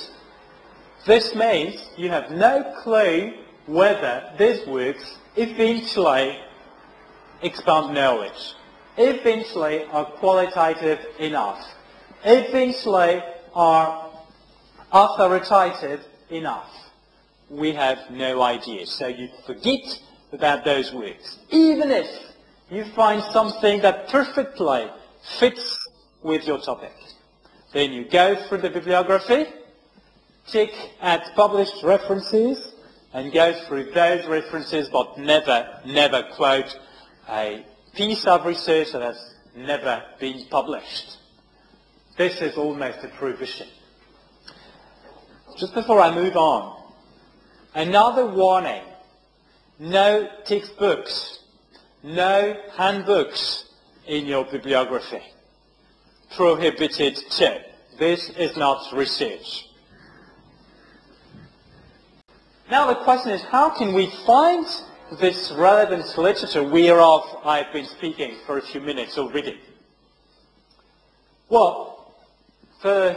this 1.05 1.35
means 1.35 1.89
you 1.97 2.09
have 2.09 2.31
no 2.31 2.73
clue 2.83 3.33
whether 3.65 4.31
these 4.37 4.65
works 4.67 5.17
eventually 5.35 6.39
expound 7.41 7.93
knowledge, 7.93 8.53
eventually 8.97 9.83
are 9.85 10.05
qualitative 10.05 10.99
enough, 11.19 11.63
eventually 12.23 13.21
are 13.53 14.09
authoritative 14.91 16.05
enough 16.29 16.69
we 17.49 17.73
have 17.73 17.99
no 18.09 18.41
idea. 18.41 18.85
So 18.85 19.07
you 19.07 19.29
forget 19.45 19.83
about 20.31 20.65
those 20.65 20.93
words. 20.93 21.39
Even 21.49 21.91
if 21.91 22.07
you 22.69 22.85
find 22.95 23.21
something 23.31 23.81
that 23.81 24.09
perfectly 24.09 24.87
fits 25.39 25.79
with 26.23 26.45
your 26.47 26.59
topic. 26.59 26.93
Then 27.73 27.91
you 27.91 28.05
go 28.05 28.35
through 28.35 28.59
the 28.59 28.69
bibliography, 28.69 29.45
check 30.47 30.69
at 31.01 31.35
published 31.35 31.83
references, 31.83 32.73
and 33.15 33.33
go 33.33 33.53
through 33.65 33.91
those 33.91 34.27
references, 34.27 34.89
but 34.89 35.17
never, 35.17 35.79
never 35.85 36.23
quote 36.35 36.77
a 37.29 37.65
piece 37.95 38.25
of 38.25 38.45
research 38.45 38.91
that 38.91 39.01
has 39.01 39.35
never 39.55 40.03
been 40.19 40.45
published. 40.51 41.17
This 42.17 42.41
is 42.41 42.55
almost 42.57 43.03
a 43.03 43.07
prohibition. 43.07 43.67
Just 45.57 45.73
before 45.73 46.01
I 46.01 46.13
move 46.13 46.35
on, 46.35 46.75
Another 47.75 48.25
warning, 48.25 48.83
no 49.79 50.29
textbooks, 50.45 51.39
no 52.03 52.55
handbooks 52.77 53.65
in 54.07 54.27
your 54.27 54.45
bibliography. 54.45 55.21
Prohibited 56.37 57.17
too. 57.31 57.57
This 57.99 58.29
is 58.29 58.55
not 58.55 58.93
research. 58.93 59.64
Now 62.69 62.87
the 62.87 62.95
question 62.95 63.31
is, 63.31 63.43
how 63.43 63.69
can 63.69 63.93
we 63.93 64.11
find 64.25 64.65
this 65.19 65.51
relevant 65.51 66.17
literature 66.17 66.63
whereof 66.63 67.23
I've 67.43 67.71
been 67.71 67.85
speaking 67.85 68.37
for 68.47 68.57
a 68.57 68.61
few 68.61 68.81
minutes 68.81 69.19
already? 69.19 69.59
Well, 71.47 72.11
for, 72.81 73.15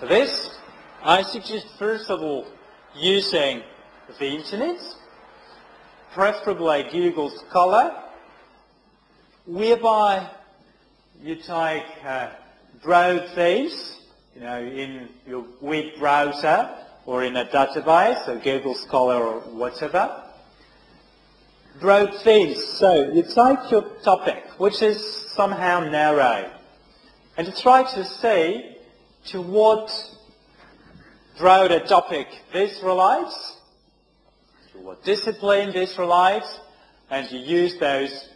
this, 0.00 0.58
I 1.04 1.22
suggest 1.22 1.68
first 1.78 2.10
of 2.10 2.20
all 2.20 2.48
using 2.96 3.62
the 4.18 4.26
internet, 4.26 4.80
preferably 6.12 6.88
Google 6.90 7.30
Scholar, 7.30 7.94
whereby 9.46 10.28
you 11.22 11.36
take 11.36 11.84
uh, 12.04 12.30
broad 12.82 13.28
themes, 13.36 14.00
you 14.34 14.40
know, 14.40 14.60
in 14.60 15.10
your 15.28 15.44
web 15.60 15.94
browser 15.96 16.83
or 17.06 17.24
in 17.24 17.36
a 17.36 17.44
database, 17.44 18.24
so 18.24 18.38
Google 18.38 18.74
Scholar 18.74 19.22
or 19.22 19.40
whatever. 19.40 20.22
Broad 21.80 22.14
themes. 22.22 22.62
So 22.64 23.12
you 23.12 23.22
take 23.22 23.70
your 23.70 23.82
topic, 24.02 24.44
which 24.58 24.80
is 24.80 25.04
somehow 25.32 25.80
narrow, 25.80 26.50
and 27.36 27.46
you 27.46 27.52
try 27.52 27.82
to 27.94 28.04
say 28.04 28.78
to 29.26 29.42
what 29.42 29.90
broader 31.38 31.80
topic 31.80 32.28
this 32.52 32.80
relates, 32.82 33.56
to 34.72 34.78
what 34.78 35.02
discipline 35.04 35.72
this 35.72 35.98
relates, 35.98 36.60
and 37.10 37.30
you 37.30 37.40
use 37.40 37.78
those 37.78 38.28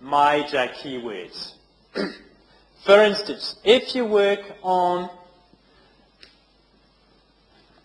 major 0.00 0.68
keywords. 0.82 1.54
For 2.84 3.04
instance, 3.04 3.56
if 3.62 3.94
you 3.94 4.06
work 4.06 4.40
on 4.62 5.10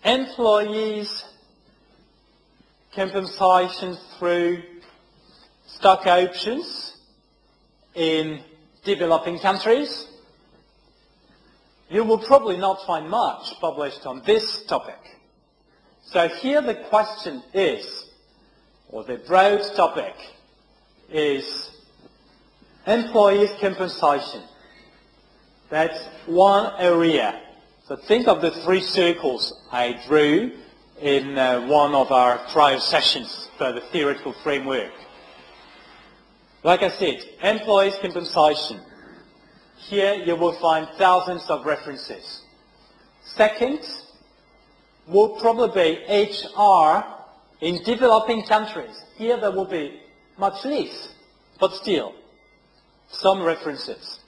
employees 0.05 1.25
compensation 2.93 3.97
through 4.17 4.61
stock 5.65 6.05
options 6.05 6.95
in 7.95 8.39
developing 8.83 9.39
countries, 9.39 10.07
you 11.89 12.03
will 12.03 12.19
probably 12.19 12.57
not 12.57 12.85
find 12.85 13.09
much 13.09 13.51
published 13.59 14.05
on 14.05 14.21
this 14.25 14.63
topic. 14.65 14.99
So 16.03 16.27
here 16.27 16.61
the 16.61 16.75
question 16.75 17.43
is, 17.53 18.05
or 18.89 19.03
the 19.03 19.17
broad 19.17 19.61
topic 19.75 20.15
is 21.11 21.71
employees 22.85 23.51
compensation. 23.59 24.43
That's 25.69 26.05
one 26.27 26.73
area. 26.79 27.41
So 27.87 27.95
think 27.95 28.27
of 28.27 28.41
the 28.41 28.49
three 28.49 28.81
circles 28.81 29.53
I 29.71 30.01
drew 30.07 30.53
in 30.99 31.37
uh, 31.37 31.67
one 31.67 31.93
of 31.93 32.11
our 32.11 32.39
prior 32.51 32.79
sessions 32.79 33.47
for 33.59 33.73
the 33.73 33.81
theoretical 33.91 34.33
framework. 34.41 34.91
Like 36.63 36.81
I 36.81 36.89
said, 36.89 37.21
employees 37.43 37.95
compensation. 38.01 38.79
Here 39.77 40.15
you 40.15 40.35
will 40.35 40.53
find 40.53 40.87
thousands 40.97 41.47
of 41.47 41.63
references. 41.67 42.41
Second 43.23 43.81
will 45.05 45.39
probably 45.39 45.99
HR 46.09 47.05
in 47.61 47.83
developing 47.83 48.47
countries. 48.47 48.99
Here 49.15 49.39
there 49.39 49.51
will 49.51 49.69
be 49.69 50.01
much 50.39 50.65
less, 50.65 51.13
but 51.59 51.75
still, 51.75 52.15
some 53.09 53.43
references. 53.43 54.21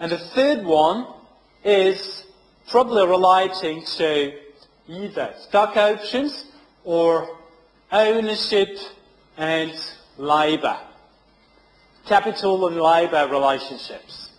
And 0.00 0.10
the 0.10 0.18
third 0.18 0.64
one 0.64 1.06
is 1.62 2.24
probably 2.70 3.06
relating 3.06 3.84
to 3.84 4.32
either 4.88 5.34
stock 5.38 5.76
options 5.76 6.44
or 6.84 7.38
ownership 7.90 8.68
and 9.36 9.72
labor, 10.16 10.78
capital 12.06 12.66
and 12.66 12.76
labor 12.76 13.28
relationships. 13.30 14.30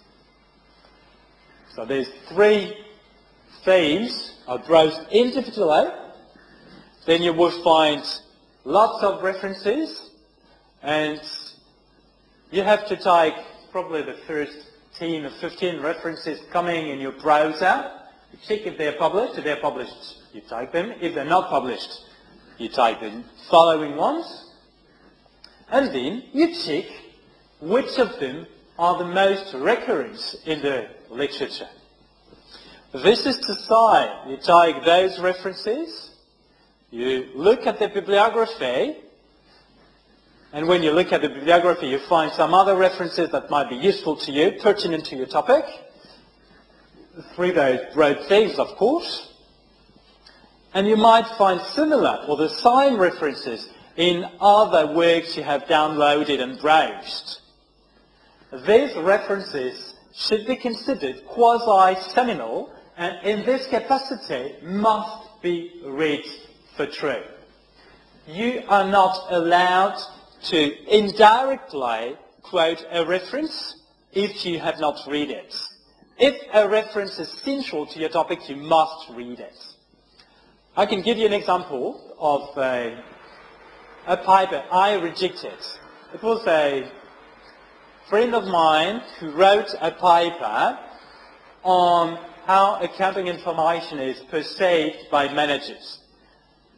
So 1.75 1.86
there's 1.86 2.09
three 2.27 2.75
themes 3.63 4.36
are 4.48 4.57
grouped 4.57 5.12
individually. 5.12 5.89
Then 7.05 7.21
you 7.21 7.33
will 7.33 7.63
find 7.63 8.03
lots 8.65 9.03
of 9.03 9.24
references 9.24 10.09
and 10.83 11.21
you 12.51 12.63
have 12.63 12.88
to 12.88 12.95
take 12.95 13.33
probably 13.71 14.01
the 14.01 14.17
first 14.27 14.71
10 14.95 15.25
or 15.25 15.29
15 15.29 15.81
references 15.81 16.41
coming 16.51 16.89
in 16.89 16.99
your 16.99 17.12
browser. 17.12 17.98
You 18.32 18.39
check 18.48 18.65
if 18.65 18.78
they're 18.78 18.98
published. 18.98 19.38
If 19.38 19.44
they're 19.44 19.62
published, 19.62 20.18
you 20.34 20.42
type 20.42 20.72
them. 20.72 20.94
If 21.02 21.15
they're 21.15 21.26
not 21.26 21.50
published, 21.50 22.06
you 22.58 22.70
type 22.70 23.02
in 23.02 23.24
following 23.50 23.96
ones. 23.96 24.52
And 25.72 25.94
then 25.94 26.24
you 26.34 26.56
check 26.56 26.86
which 27.62 27.98
of 27.98 28.20
them 28.20 28.48
are 28.78 28.98
the 28.98 29.06
most 29.06 29.54
recurrent 29.54 30.36
in 30.46 30.62
the 30.62 30.88
literature. 31.10 31.68
This 32.94 33.26
is 33.26 33.38
to 33.38 33.54
say, 33.54 34.30
you 34.30 34.38
take 34.38 34.84
those 34.84 35.20
references, 35.20 36.12
you 36.89 37.30
look 37.36 37.68
at 37.68 37.78
the 37.78 37.88
bibliography, 37.88 38.96
and 40.54 40.68
when 40.68 40.82
you 40.82 40.92
look 40.92 41.13
at 41.13 41.22
the 41.22 41.30
bibliography, 41.30 41.88
you 41.88 42.00
find 42.00 42.32
some 42.32 42.56
other 42.56 42.76
references 42.76 43.30
that 43.30 43.52
might 43.52 43.70
be 43.70 43.76
useful 43.76 44.15
to 44.15 44.32
you, 44.32 44.54
pertinent 44.60 45.06
to 45.06 45.15
your 45.15 45.28
topic. 45.28 45.65
Three 47.36 47.51
those 47.51 47.93
broad 47.93 48.25
themes, 48.27 48.60
of 48.60 48.75
course. 48.77 49.34
And 50.73 50.88
you 50.88 50.95
might 50.95 51.27
find 51.38 51.60
similar 51.62 52.23
or 52.27 52.38
the 52.38 52.49
same 52.49 52.97
references 52.97 53.69
in 53.97 54.25
other 54.39 54.93
works 54.93 55.36
you 55.36 55.43
have 55.43 55.63
downloaded 55.63 56.41
and 56.41 56.60
browsed. 56.60 57.41
These 58.65 58.95
references 58.95 59.95
should 60.13 60.47
be 60.47 60.55
considered 60.55 61.25
quasi-seminal 61.25 62.71
and 62.97 63.17
in 63.25 63.45
this 63.45 63.67
capacity 63.67 64.55
must 64.63 65.41
be 65.41 65.82
read 65.86 66.25
for 66.75 66.86
true. 66.86 67.23
You 68.27 68.63
are 68.67 68.86
not 68.86 69.27
allowed 69.32 69.97
to 70.43 70.95
indirectly 70.95 72.15
quote 72.43 72.86
a 72.91 73.05
reference 73.05 73.75
if 74.13 74.45
you 74.45 74.60
have 74.60 74.79
not 74.79 74.99
read 75.08 75.29
it. 75.29 75.55
If 76.19 76.36
a 76.53 76.67
reference 76.67 77.17
is 77.17 77.29
central 77.29 77.86
to 77.86 77.99
your 77.99 78.10
topic, 78.10 78.49
you 78.49 78.58
must 78.58 79.10
read 79.12 79.39
it. 79.39 79.55
I 80.75 80.86
can 80.86 81.01
give 81.01 81.17
you 81.17 81.25
an 81.25 81.32
example 81.32 82.13
of 82.19 82.58
a, 82.58 83.01
a 84.05 84.17
paper 84.17 84.62
I 84.69 84.95
rejected. 84.95 85.58
It 86.13 86.21
was 86.21 86.45
a 86.45 86.91
friend 88.10 88.36
of 88.36 88.43
mine 88.47 89.01
who 89.19 89.32
wrote 89.32 89.73
a 89.79 89.91
paper 89.91 90.77
on 91.63 92.19
how 92.45 92.82
accounting 92.82 93.27
information 93.27 93.99
is 93.99 94.19
perceived 94.29 95.10
by 95.10 95.32
managers. 95.34 95.99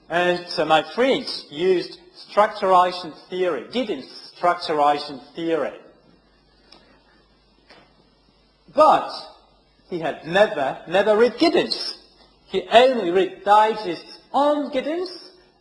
And 0.08 0.46
so 0.50 0.66
my 0.66 0.84
friends 0.94 1.48
used 1.50 1.98
structuration 2.16 3.12
theory, 3.28 3.64
Giddens 3.72 4.36
structuration 4.38 5.20
theory. 5.34 5.80
But 8.76 9.12
he 9.92 10.00
had 10.00 10.26
never, 10.26 10.82
never 10.88 11.18
read 11.18 11.34
Giddens. 11.34 11.98
He 12.48 12.66
only 12.72 13.12
read 13.12 13.44
digests 13.44 14.20
on 14.32 14.72
Giddens 14.72 15.10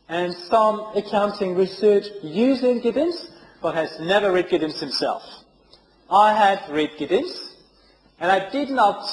and 0.08 0.32
some 0.32 0.92
accounting 0.94 1.56
research 1.56 2.06
using 2.22 2.80
Giddens, 2.80 3.28
but 3.60 3.74
has 3.74 3.98
never 4.00 4.30
read 4.30 4.48
Giddens 4.48 4.78
himself. 4.78 5.22
I 6.08 6.32
had 6.32 6.62
read 6.70 6.90
Giddens, 6.96 7.56
and 8.20 8.30
I 8.30 8.48
did 8.50 8.70
not 8.70 9.04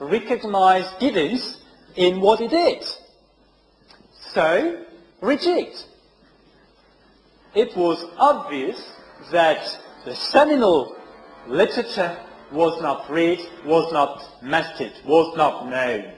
recognize 0.00 0.86
Giddens 0.98 1.60
in 1.94 2.22
what 2.22 2.40
he 2.40 2.48
did. 2.48 2.82
So, 4.30 4.84
reject. 5.20 5.86
It 7.54 7.76
was 7.76 8.02
obvious 8.16 8.90
that 9.32 9.78
the 10.06 10.14
seminal 10.14 10.96
literature 11.46 12.16
was 12.52 12.80
not 12.82 13.10
read, 13.10 13.40
was 13.64 13.92
not 13.92 14.42
mastered, 14.42 14.92
was 15.04 15.36
not 15.36 15.68
known. 15.68 16.12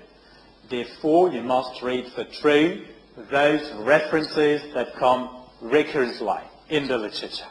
Therefore, 0.68 1.30
you 1.30 1.42
must 1.42 1.82
read 1.82 2.06
for 2.08 2.24
true 2.24 2.84
those 3.30 3.72
references 3.74 4.62
that 4.74 4.94
come 4.96 5.44
recurrently 5.60 6.40
in 6.68 6.88
the 6.88 6.98
literature. 6.98 7.46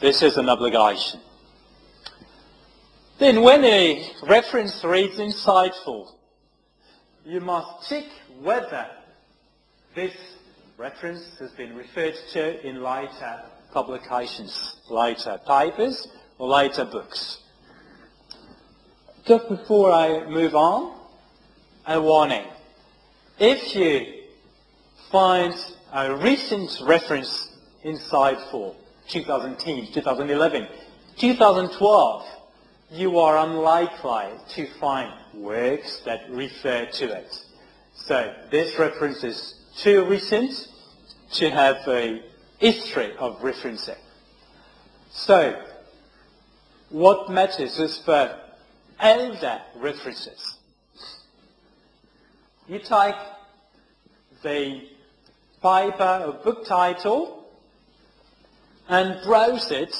This 0.00 0.22
is 0.22 0.36
an 0.36 0.48
obligation. 0.48 1.20
Then 3.18 3.42
when 3.42 3.64
a 3.64 4.10
reference 4.22 4.82
reads 4.82 5.18
insightful, 5.18 6.08
you 7.24 7.40
must 7.40 7.88
check 7.88 8.04
whether 8.40 8.86
this 9.94 10.14
reference 10.78 11.38
has 11.38 11.50
been 11.52 11.76
referred 11.76 12.14
to 12.32 12.66
in 12.66 12.82
later 12.82 13.42
publications, 13.72 14.76
later 14.88 15.38
papers, 15.46 16.08
or 16.38 16.48
later 16.48 16.84
books. 16.84 17.42
Just 19.26 19.48
before 19.48 19.92
I 19.92 20.24
move 20.26 20.54
on, 20.54 20.98
a 21.86 22.00
warning. 22.00 22.46
If 23.38 23.76
you 23.76 24.22
find 25.10 25.54
a 25.92 26.14
recent 26.16 26.80
reference 26.82 27.54
inside 27.82 28.38
for 28.50 28.74
2010, 29.08 29.92
2011, 29.92 30.68
2012, 31.18 32.26
you 32.92 33.18
are 33.18 33.38
unlikely 33.46 34.38
to 34.48 34.66
find 34.80 35.12
works 35.34 36.00
that 36.06 36.22
refer 36.30 36.86
to 36.86 37.12
it. 37.12 37.44
So 37.94 38.34
this 38.50 38.78
reference 38.78 39.22
is 39.22 39.54
too 39.76 40.04
recent 40.06 40.68
to 41.32 41.50
have 41.50 41.76
a 41.86 42.22
history 42.58 43.14
of 43.18 43.40
referencing. 43.40 43.98
So 45.10 45.62
what 46.88 47.30
matters 47.30 47.78
is 47.78 47.98
for 47.98 48.34
elder 49.00 49.60
references. 49.76 50.58
You 52.68 52.78
type 52.78 53.16
the 54.42 54.88
paper 55.62 56.24
or 56.26 56.32
book 56.44 56.64
title 56.66 57.46
and 58.88 59.22
browse 59.24 59.70
it 59.70 59.94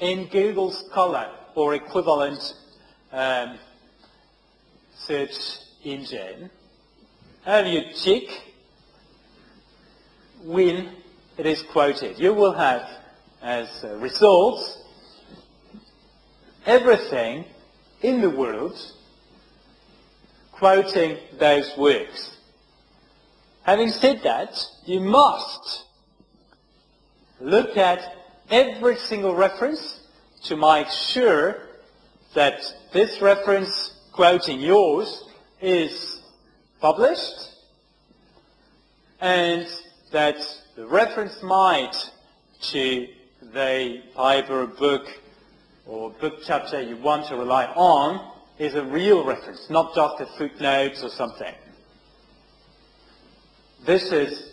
in 0.00 0.28
Google 0.28 0.70
Scholar 0.70 1.30
or 1.54 1.74
equivalent 1.74 2.54
um, 3.12 3.58
search 4.94 5.36
engine. 5.84 6.50
And 7.44 7.68
you 7.68 7.82
check 7.94 8.24
when 10.42 10.90
it 11.38 11.46
is 11.46 11.62
quoted. 11.62 12.18
You 12.18 12.34
will 12.34 12.52
have 12.52 12.88
as 13.42 13.84
a 13.84 13.96
result 13.96 14.60
everything 16.66 17.44
in 18.02 18.20
the 18.20 18.30
world 18.30 18.76
quoting 20.52 21.18
those 21.38 21.76
works. 21.76 22.36
Having 23.62 23.90
said 23.90 24.22
that, 24.22 24.64
you 24.84 25.00
must 25.00 25.84
look 27.40 27.76
at 27.76 28.16
every 28.50 28.96
single 28.96 29.34
reference 29.34 30.00
to 30.44 30.56
make 30.56 30.88
sure 30.88 31.58
that 32.34 32.60
this 32.92 33.20
reference 33.20 33.92
quoting 34.12 34.60
yours 34.60 35.24
is 35.60 36.22
published 36.80 37.50
and 39.20 39.66
that 40.12 40.36
the 40.76 40.86
reference 40.86 41.42
might 41.42 41.94
to 42.60 43.08
the 43.42 44.02
paper, 44.16 44.66
book, 44.66 45.06
or 45.86 46.10
book 46.10 46.40
chapter 46.44 46.80
you 46.80 46.96
want 46.96 47.28
to 47.28 47.36
rely 47.36 47.66
on 47.66 48.32
is 48.58 48.74
a 48.74 48.84
real 48.84 49.24
reference, 49.24 49.70
not 49.70 49.94
just 49.94 50.20
a 50.20 50.26
footnote 50.38 51.02
or 51.02 51.10
something. 51.10 51.54
This 53.84 54.10
is 54.10 54.50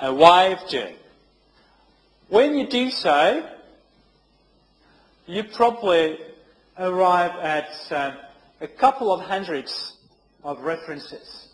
a 0.00 0.14
way 0.14 0.52
of 0.52 0.68
doing. 0.68 0.94
When 2.28 2.54
you 2.54 2.66
do 2.66 2.90
so, 2.90 3.48
you 5.26 5.44
probably 5.44 6.18
arrive 6.78 7.32
at 7.40 7.70
um, 7.90 8.14
a 8.60 8.68
couple 8.68 9.12
of 9.12 9.20
hundreds 9.20 9.96
of 10.44 10.60
references. 10.60 11.48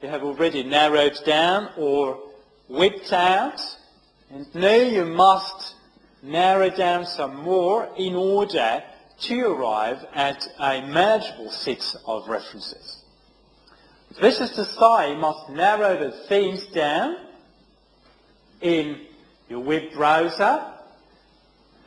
You 0.00 0.08
have 0.08 0.22
already 0.22 0.62
narrowed 0.62 1.18
down 1.24 1.70
or 1.76 2.20
whipped 2.68 3.12
out, 3.12 3.60
and 4.30 4.46
now 4.54 4.76
you 4.76 5.04
must 5.04 5.73
narrow 6.24 6.70
down 6.70 7.06
some 7.06 7.36
more 7.36 7.88
in 7.96 8.14
order 8.14 8.82
to 9.20 9.46
arrive 9.46 10.04
at 10.14 10.46
a 10.58 10.80
manageable 10.86 11.50
set 11.50 11.94
of 12.06 12.28
references. 12.28 13.04
This 14.20 14.40
is 14.40 14.50
to 14.52 14.64
say, 14.64 15.12
you 15.12 15.18
must 15.18 15.50
narrow 15.50 15.98
the 15.98 16.12
themes 16.28 16.66
down 16.66 17.16
in 18.60 19.06
your 19.48 19.60
web 19.60 19.92
browser 19.92 20.64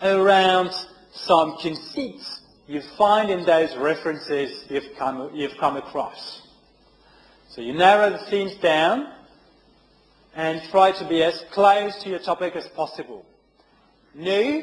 around 0.01 0.71
some 1.11 1.57
conceits 1.57 2.41
you 2.67 2.81
find 2.97 3.29
in 3.29 3.45
those 3.45 3.75
references 3.77 4.65
you've 4.69 4.95
come, 4.97 5.31
you've 5.33 5.57
come 5.57 5.77
across. 5.77 6.41
So 7.49 7.61
you 7.61 7.73
narrow 7.73 8.09
the 8.09 8.17
themes 8.29 8.55
down 8.55 9.07
and 10.35 10.61
try 10.69 10.91
to 10.91 11.05
be 11.05 11.23
as 11.23 11.43
close 11.51 11.95
to 12.03 12.09
your 12.09 12.19
topic 12.19 12.55
as 12.55 12.67
possible. 12.67 13.25
Now, 14.17 14.61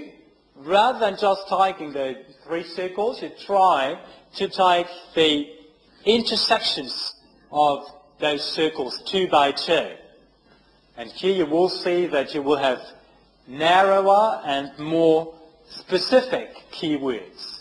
rather 0.56 0.98
than 0.98 1.16
just 1.16 1.48
taking 1.48 1.92
the 1.92 2.24
three 2.44 2.64
circles, 2.64 3.22
you 3.22 3.30
try 3.46 3.96
to 4.34 4.48
take 4.48 4.88
the 5.14 5.48
intersections 6.04 7.14
of 7.52 7.86
those 8.18 8.42
circles 8.42 9.00
two 9.06 9.28
by 9.28 9.52
two. 9.52 9.92
And 10.96 11.08
here 11.12 11.36
you 11.36 11.46
will 11.46 11.68
see 11.68 12.06
that 12.06 12.34
you 12.34 12.42
will 12.42 12.56
have 12.56 12.82
narrower 13.46 14.42
and 14.44 14.76
more 14.76 15.32
specific 15.70 16.50
keywords. 16.72 17.60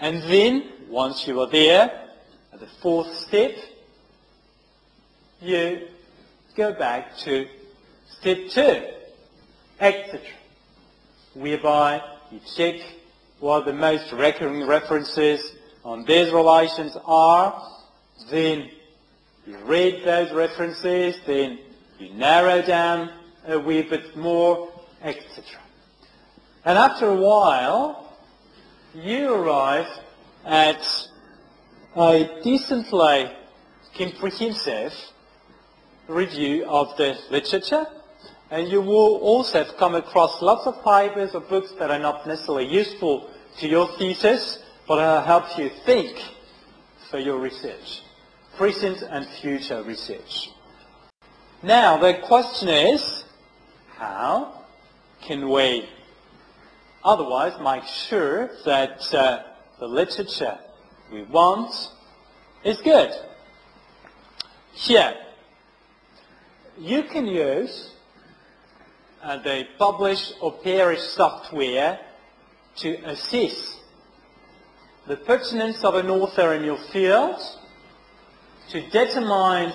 And 0.00 0.24
then, 0.24 0.72
once 0.88 1.24
you 1.28 1.40
are 1.40 1.50
there, 1.50 2.08
at 2.52 2.58
the 2.58 2.66
fourth 2.66 3.14
step, 3.14 3.52
you 5.40 5.86
go 6.56 6.72
back 6.72 7.16
to 7.18 7.46
step 8.18 8.38
two 8.50 9.01
etc. 9.82 10.20
Whereby 11.34 12.00
you 12.30 12.40
check 12.56 12.76
what 13.40 13.64
the 13.64 13.72
most 13.72 14.12
recurring 14.12 14.66
references 14.66 15.56
on 15.84 16.04
these 16.04 16.32
relations 16.32 16.96
are, 17.04 17.68
then 18.30 18.70
you 19.44 19.56
read 19.64 20.04
those 20.04 20.32
references, 20.32 21.16
then 21.26 21.58
you 21.98 22.14
narrow 22.14 22.62
down 22.62 23.10
a 23.48 23.58
wee 23.58 23.82
bit 23.82 24.16
more, 24.16 24.68
etc. 25.02 25.42
And 26.64 26.78
after 26.78 27.08
a 27.08 27.16
while, 27.16 28.16
you 28.94 29.34
arrive 29.34 29.88
at 30.44 31.08
a 31.96 32.40
decently 32.44 33.32
comprehensive 33.98 34.94
review 36.06 36.66
of 36.66 36.96
the 36.96 37.18
literature 37.30 37.86
and 38.52 38.68
you 38.68 38.82
will 38.82 39.16
also 39.16 39.64
have 39.64 39.78
come 39.78 39.94
across 39.94 40.42
lots 40.42 40.66
of 40.66 40.74
papers 40.84 41.34
or 41.34 41.40
books 41.40 41.72
that 41.78 41.90
are 41.90 41.98
not 41.98 42.26
necessarily 42.26 42.66
useful 42.66 43.30
to 43.58 43.66
your 43.66 43.88
thesis, 43.96 44.58
but 44.86 44.96
will 44.96 45.22
help 45.22 45.56
you 45.56 45.70
think 45.86 46.22
for 47.10 47.18
your 47.18 47.38
research, 47.38 48.02
present 48.58 49.00
and 49.08 49.26
future 49.40 49.82
research. 49.82 50.50
Now, 51.62 51.96
the 51.96 52.12
question 52.26 52.68
is, 52.68 53.24
how 53.96 54.64
can 55.22 55.48
we 55.48 55.88
otherwise 57.02 57.58
make 57.58 57.84
sure 57.84 58.50
that 58.66 59.14
uh, 59.14 59.44
the 59.80 59.86
literature 59.86 60.58
we 61.10 61.22
want 61.22 61.72
is 62.64 62.76
good? 62.82 63.12
Here, 64.74 65.14
you 66.76 67.04
can 67.04 67.26
use 67.26 67.91
uh, 69.22 69.36
the 69.38 69.66
publish 69.78 70.32
or 70.40 70.52
perish 70.52 71.00
software 71.00 72.00
to 72.76 72.94
assess 73.04 73.76
the 75.06 75.16
pertinence 75.16 75.84
of 75.84 75.94
an 75.94 76.10
author 76.10 76.54
in 76.54 76.64
your 76.64 76.78
field, 76.92 77.36
to 78.70 78.80
determine 78.90 79.72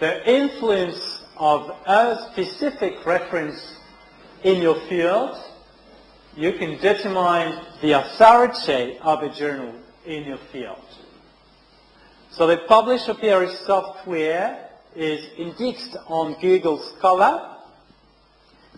the 0.00 0.30
influence 0.30 1.24
of 1.36 1.70
a 1.86 2.28
specific 2.30 3.04
reference 3.06 3.76
in 4.42 4.60
your 4.60 4.78
field, 4.88 5.36
you 6.36 6.52
can 6.52 6.78
determine 6.78 7.64
the 7.80 7.92
authority 7.92 8.98
of 9.00 9.22
a 9.22 9.30
journal 9.30 9.74
in 10.04 10.24
your 10.24 10.38
field. 10.52 10.84
So 12.30 12.46
the 12.46 12.58
publish 12.68 13.08
or 13.08 13.14
perish 13.14 13.56
software 13.60 14.68
is 14.94 15.24
indexed 15.38 15.96
on 16.08 16.34
Google 16.40 16.78
Scholar 16.78 17.53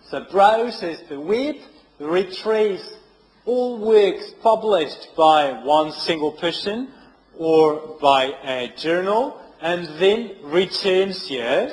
so 0.03 0.25
browses 0.31 1.01
the 1.09 1.19
web, 1.19 1.55
retrieves 1.99 2.97
all 3.45 3.77
works 3.77 4.33
published 4.41 5.15
by 5.15 5.51
one 5.63 5.91
single 5.91 6.31
person 6.31 6.89
or 7.37 7.97
by 8.01 8.25
a 8.43 8.73
journal, 8.75 9.41
and 9.61 9.87
then 9.99 10.35
returns 10.43 11.29
you 11.29 11.71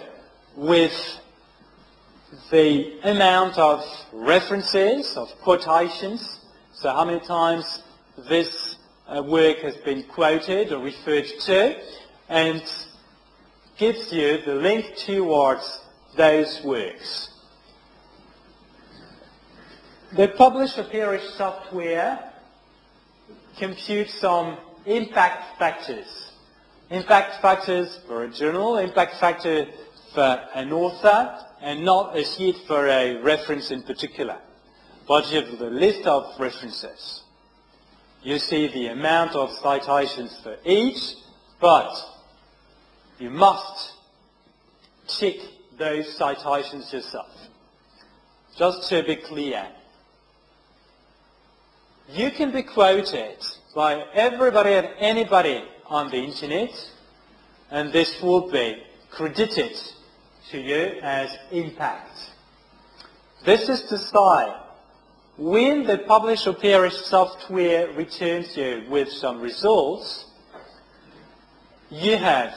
with 0.56 1.20
the 2.50 2.98
amount 3.02 3.58
of 3.58 3.84
references, 4.12 5.16
of 5.16 5.28
quotations, 5.42 6.44
so 6.72 6.90
how 6.90 7.04
many 7.04 7.20
times 7.20 7.82
this 8.28 8.76
uh, 9.08 9.22
work 9.22 9.58
has 9.58 9.76
been 9.78 10.02
quoted 10.04 10.72
or 10.72 10.82
referred 10.82 11.26
to, 11.40 11.76
and 12.28 12.62
gives 13.76 14.12
you 14.12 14.38
the 14.44 14.54
link 14.54 14.96
towards 14.96 15.80
those 16.16 16.62
works. 16.62 17.33
The 20.16 20.29
publish 20.29 20.79
or 20.79 20.85
perish 20.85 21.24
software 21.37 22.33
computes 23.59 24.14
some 24.14 24.59
impact 24.87 25.59
factors. 25.59 26.31
Impact 26.88 27.42
factors 27.42 27.98
for 28.07 28.22
a 28.22 28.29
journal, 28.29 28.77
impact 28.77 29.16
factor 29.18 29.66
for 30.14 30.40
an 30.55 30.72
author, 30.72 31.37
and 31.61 31.85
not 31.85 32.16
a 32.16 32.22
sheet 32.22 32.57
for 32.68 32.87
a 32.87 33.16
reference 33.22 33.72
in 33.72 33.83
particular. 33.83 34.38
But 35.09 35.33
you 35.33 35.40
have 35.42 35.59
the 35.59 35.70
list 35.70 36.07
of 36.07 36.38
references. 36.38 37.24
You 38.22 38.38
see 38.38 38.68
the 38.68 38.87
amount 38.92 39.35
of 39.35 39.50
citations 39.50 40.38
for 40.44 40.57
each, 40.64 41.16
but 41.61 41.92
you 43.18 43.31
must 43.31 43.94
check 45.09 45.35
those 45.77 46.16
citations 46.16 46.92
yourself. 46.92 47.33
Just 48.57 48.88
to 48.90 49.03
be 49.03 49.16
clear, 49.16 49.66
you 52.08 52.30
can 52.30 52.52
be 52.52 52.62
quoted 52.62 53.36
by 53.74 54.04
everybody 54.12 54.74
and 54.74 54.88
anybody 54.98 55.64
on 55.86 56.10
the 56.10 56.16
internet, 56.16 56.70
and 57.70 57.92
this 57.92 58.20
will 58.22 58.50
be 58.50 58.82
credited 59.10 59.76
to 60.50 60.58
you 60.58 60.98
as 61.02 61.36
impact. 61.50 62.30
This 63.44 63.68
is 63.68 63.82
to 63.82 63.98
say, 63.98 64.54
when 65.36 65.84
the 65.84 65.98
publish 65.98 66.46
or 66.46 66.54
perish 66.54 66.96
software 66.96 67.90
returns 67.92 68.56
you 68.56 68.84
with 68.88 69.10
some 69.10 69.40
results, 69.40 70.26
you 71.90 72.16
have 72.16 72.54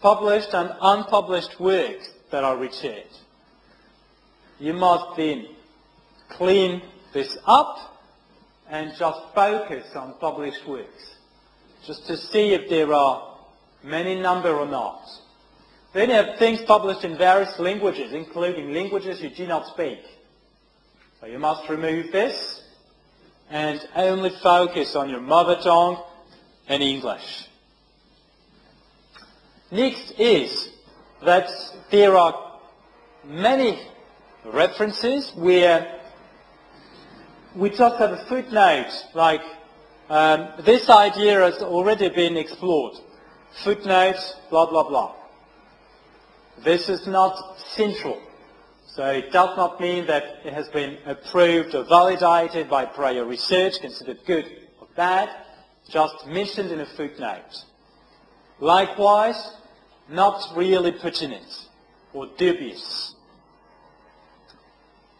published 0.00 0.52
and 0.54 0.72
unpublished 0.80 1.58
works 1.58 2.10
that 2.30 2.44
are 2.44 2.56
returned. 2.56 3.04
You 4.58 4.74
must 4.74 5.16
then 5.16 5.46
clean 6.28 6.82
this 7.12 7.36
up 7.46 7.91
and 8.72 8.94
just 8.98 9.20
focus 9.34 9.94
on 9.94 10.14
published 10.14 10.66
works, 10.66 11.16
just 11.84 12.06
to 12.06 12.16
see 12.16 12.54
if 12.54 12.70
there 12.70 12.94
are 12.94 13.36
many 13.84 14.18
number 14.18 14.48
or 14.48 14.66
not. 14.66 15.06
Then 15.92 16.08
you 16.08 16.14
have 16.14 16.38
things 16.38 16.62
published 16.62 17.04
in 17.04 17.18
various 17.18 17.58
languages, 17.58 18.14
including 18.14 18.72
languages 18.72 19.20
you 19.20 19.28
do 19.28 19.46
not 19.46 19.66
speak. 19.66 20.00
So 21.20 21.26
you 21.26 21.38
must 21.38 21.68
remove 21.68 22.12
this 22.12 22.62
and 23.50 23.86
only 23.94 24.30
focus 24.42 24.96
on 24.96 25.10
your 25.10 25.20
mother 25.20 25.60
tongue 25.62 26.02
and 26.66 26.82
English. 26.82 27.48
Next 29.70 30.12
is 30.12 30.70
that 31.22 31.50
there 31.90 32.16
are 32.16 32.58
many 33.22 33.86
references 34.46 35.30
where 35.36 36.01
we 37.54 37.70
just 37.70 37.96
have 37.98 38.12
a 38.12 38.24
footnote, 38.26 38.90
like 39.14 39.42
um, 40.08 40.48
this 40.60 40.88
idea 40.88 41.40
has 41.40 41.62
already 41.62 42.08
been 42.08 42.36
explored. 42.36 42.94
Footnote, 43.62 44.16
blah, 44.50 44.66
blah, 44.66 44.88
blah. 44.88 45.14
This 46.64 46.88
is 46.88 47.06
not 47.06 47.58
central. 47.58 48.20
So 48.86 49.06
it 49.06 49.32
does 49.32 49.56
not 49.56 49.80
mean 49.80 50.06
that 50.06 50.24
it 50.44 50.52
has 50.52 50.68
been 50.68 50.98
approved 51.06 51.74
or 51.74 51.84
validated 51.84 52.68
by 52.68 52.84
prior 52.84 53.24
research, 53.24 53.80
considered 53.80 54.18
good 54.26 54.46
or 54.80 54.86
bad, 54.96 55.30
just 55.88 56.26
mentioned 56.26 56.70
in 56.70 56.80
a 56.80 56.86
footnote. 56.86 57.64
Likewise, 58.60 59.56
not 60.08 60.56
really 60.56 60.92
pertinent 60.92 61.68
or 62.12 62.28
dubious. 62.36 63.14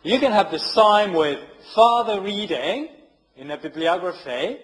You 0.02 0.18
can 0.18 0.32
have 0.32 0.50
the 0.50 0.58
sign 0.58 1.12
with 1.12 1.38
further 1.74 2.20
reading 2.20 2.88
in 3.36 3.50
a 3.50 3.56
bibliography, 3.56 4.58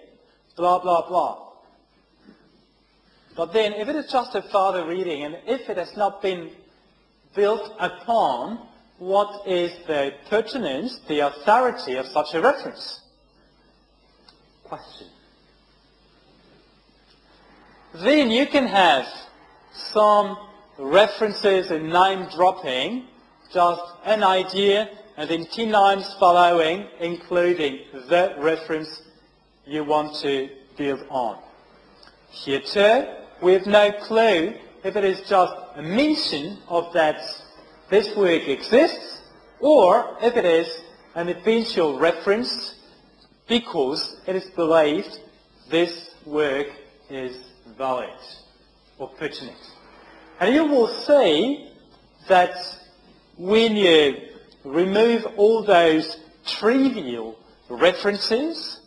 blah, 0.55 0.79
blah, 0.79 1.07
blah. 1.07 1.45
But 3.35 3.53
then 3.53 3.73
if 3.73 3.87
it 3.87 3.95
is 3.95 4.11
just 4.11 4.35
a 4.35 4.41
further 4.41 4.85
reading 4.85 5.23
and 5.23 5.37
if 5.45 5.69
it 5.69 5.77
has 5.77 5.95
not 5.95 6.21
been 6.21 6.51
built 7.35 7.73
upon 7.79 8.59
what 8.97 9.47
is 9.47 9.71
the 9.87 10.13
pertinence, 10.29 10.99
the 11.07 11.19
authority 11.19 11.95
of 11.95 12.05
such 12.07 12.33
a 12.33 12.41
reference? 12.41 12.99
Question. 14.65 15.07
Then 17.93 18.29
you 18.29 18.45
can 18.45 18.67
have 18.67 19.07
some 19.73 20.37
references 20.77 21.71
and 21.71 21.89
name 21.89 22.27
dropping, 22.35 23.05
just 23.53 23.81
an 24.05 24.23
idea, 24.23 24.89
and 25.19 25.29
then 25.29 25.45
10 25.45 25.69
lines 25.69 26.15
following, 26.17 26.87
including 27.01 27.81
the 28.07 28.33
reference 28.37 29.01
you 29.65 29.83
want 29.83 30.15
to 30.15 30.49
build 30.77 31.05
on. 31.09 31.37
Here 32.29 32.61
too, 32.61 33.05
we 33.41 33.51
have 33.51 33.67
no 33.67 33.91
clue 33.91 34.53
if 34.81 34.95
it 34.95 35.03
is 35.03 35.19
just 35.27 35.53
a 35.75 35.81
mention 35.81 36.59
of 36.69 36.93
that 36.93 37.19
this 37.89 38.15
work 38.15 38.47
exists, 38.47 39.21
or 39.59 40.15
if 40.21 40.37
it 40.37 40.45
is 40.45 40.79
an 41.15 41.27
eventual 41.27 41.99
reference 41.99 42.75
because 43.49 44.21
it 44.25 44.37
is 44.37 44.49
believed 44.51 45.19
this 45.69 46.11
work 46.25 46.67
is 47.09 47.51
valid 47.77 48.21
or 48.97 49.09
pertinent. 49.09 49.57
And 50.39 50.55
you 50.55 50.63
will 50.63 50.87
see 50.87 51.71
that 52.29 52.55
when 53.37 53.75
you 53.75 54.28
remove 54.63 55.25
all 55.37 55.63
those 55.63 56.17
trivial 56.45 57.37
references, 57.69 58.79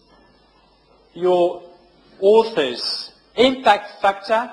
your 1.15 1.63
author's 2.21 3.13
impact 3.37 4.01
factor 4.01 4.53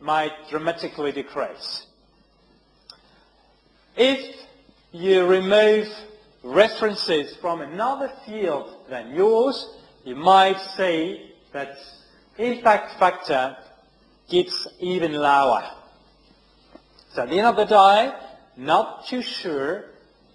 might 0.00 0.32
dramatically 0.48 1.12
decrease. 1.12 1.86
If 3.96 4.36
you 4.92 5.26
remove 5.26 5.88
references 6.42 7.36
from 7.36 7.60
another 7.60 8.12
field 8.24 8.84
than 8.88 9.14
yours, 9.14 9.76
you 10.04 10.14
might 10.14 10.60
see 10.76 11.32
that 11.52 11.76
impact 12.36 12.98
factor 12.98 13.56
gets 14.28 14.66
even 14.78 15.12
lower. 15.12 15.68
So 17.12 17.22
at 17.22 17.30
the 17.30 17.38
end 17.38 17.46
of 17.48 17.56
the 17.56 17.64
day, 17.64 18.12
not 18.56 19.06
too 19.06 19.22
sure 19.22 19.86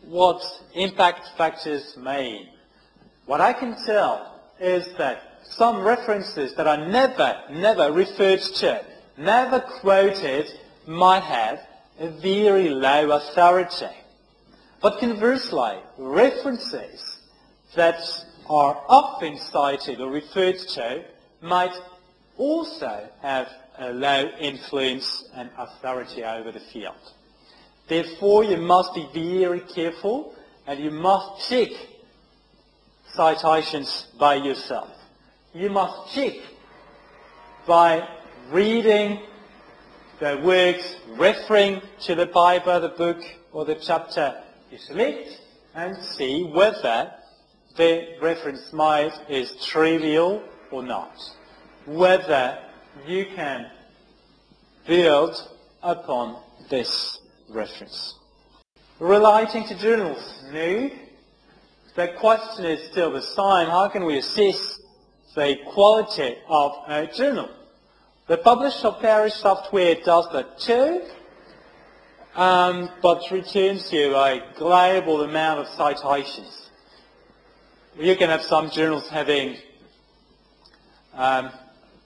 what 0.05 0.41
impact 0.73 1.29
factors 1.37 1.95
mean. 1.97 2.49
What 3.25 3.41
I 3.41 3.53
can 3.53 3.75
tell 3.85 4.41
is 4.59 4.87
that 4.97 5.39
some 5.43 5.81
references 5.81 6.55
that 6.55 6.67
are 6.67 6.87
never, 6.87 7.41
never 7.51 7.91
referred 7.91 8.41
to, 8.41 8.83
never 9.17 9.59
quoted, 9.59 10.47
might 10.87 11.23
have 11.23 11.59
a 11.99 12.09
very 12.09 12.69
low 12.69 13.11
authority. 13.11 13.95
But 14.81 14.99
conversely, 14.99 15.77
references 15.97 17.19
that 17.75 18.01
are 18.49 18.83
often 18.87 19.37
cited 19.37 20.01
or 20.01 20.11
referred 20.11 20.59
to 20.59 21.05
might 21.41 21.73
also 22.37 23.09
have 23.21 23.47
a 23.79 23.91
low 23.91 24.29
influence 24.39 25.29
and 25.35 25.49
authority 25.57 26.23
over 26.23 26.51
the 26.51 26.59
field. 26.59 27.13
Therefore, 27.93 28.43
you 28.43 28.57
must 28.57 28.95
be 28.95 29.07
very 29.13 29.59
careful 29.59 30.33
and 30.65 30.79
you 30.79 30.89
must 30.89 31.47
check 31.47 31.69
citations 33.13 34.07
by 34.17 34.33
yourself. 34.33 34.89
You 35.53 35.69
must 35.69 36.15
check 36.15 36.37
by 37.67 38.07
reading 38.49 39.19
the 40.19 40.41
works 40.43 40.95
referring 41.09 41.83
to 42.05 42.15
the 42.15 42.25
Bible, 42.25 42.81
the 42.81 42.89
book, 42.89 43.21
or 43.51 43.63
the 43.63 43.75
chapter 43.75 44.41
you 44.71 44.79
select 44.79 45.29
and 45.75 45.95
see 45.95 46.45
whether 46.45 47.11
the 47.75 48.17
reference 48.19 48.73
might 48.73 49.13
is 49.29 49.55
trivial 49.63 50.41
or 50.71 50.81
not. 50.81 51.13
Whether 51.85 52.57
you 53.05 53.27
can 53.35 53.69
build 54.87 55.35
upon 55.83 56.41
this 56.71 57.19
reference. 57.49 58.15
Relating 58.99 59.65
to 59.67 59.75
journals, 59.75 60.43
no. 60.51 60.89
The 61.95 62.07
question 62.19 62.65
is 62.65 62.91
still 62.91 63.11
the 63.11 63.21
same. 63.21 63.69
How 63.69 63.87
can 63.89 64.05
we 64.05 64.17
assess 64.17 64.79
the 65.35 65.57
quality 65.73 66.37
of 66.47 66.71
a 66.87 67.07
journal? 67.07 67.49
The 68.27 68.37
publish 68.37 68.83
or 68.83 68.93
perish 68.93 69.33
software 69.33 69.95
does 70.03 70.27
that 70.31 70.57
too, 70.57 71.01
um, 72.35 72.89
but 73.01 73.29
returns 73.29 73.91
you 73.91 74.15
a 74.15 74.41
global 74.57 75.23
amount 75.23 75.59
of 75.59 75.67
citations. 75.67 76.69
You 77.97 78.15
can 78.15 78.29
have 78.29 78.41
some 78.41 78.71
journals 78.71 79.07
having 79.09 79.57
um, 81.13 81.51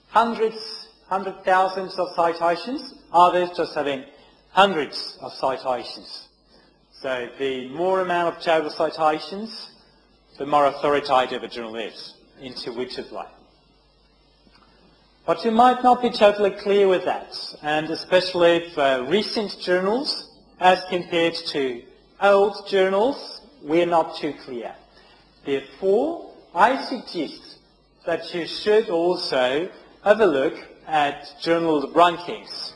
hundreds, 0.08 0.88
hundred 1.06 1.44
thousands 1.44 1.94
of 1.98 2.08
citations, 2.14 2.94
others 3.12 3.50
just 3.56 3.74
having 3.74 4.04
hundreds 4.50 5.18
of 5.20 5.32
citations. 5.32 6.28
So 7.00 7.28
the 7.38 7.68
more 7.68 8.00
amount 8.00 8.36
of 8.36 8.42
total 8.42 8.70
citations, 8.70 9.70
the 10.38 10.46
more 10.46 10.66
authoritative 10.66 11.42
a 11.42 11.48
journal 11.48 11.76
is, 11.76 12.14
intuitively. 12.40 13.26
But 15.26 15.44
you 15.44 15.50
might 15.50 15.82
not 15.82 16.00
be 16.00 16.10
totally 16.10 16.52
clear 16.52 16.88
with 16.88 17.04
that, 17.04 17.36
and 17.62 17.90
especially 17.90 18.70
for 18.70 18.80
uh, 18.80 19.02
recent 19.02 19.60
journals 19.60 20.30
as 20.58 20.82
compared 20.88 21.34
to 21.34 21.82
old 22.20 22.66
journals, 22.68 23.42
we're 23.62 23.86
not 23.86 24.16
too 24.16 24.32
clear. 24.44 24.74
Therefore, 25.44 26.32
I 26.54 26.82
suggest 26.82 27.58
that 28.06 28.34
you 28.34 28.46
should 28.46 28.88
also 28.88 29.68
have 30.02 30.20
a 30.20 30.26
look 30.26 30.54
at 30.86 31.34
journal 31.42 31.92
rankings. 31.92 32.72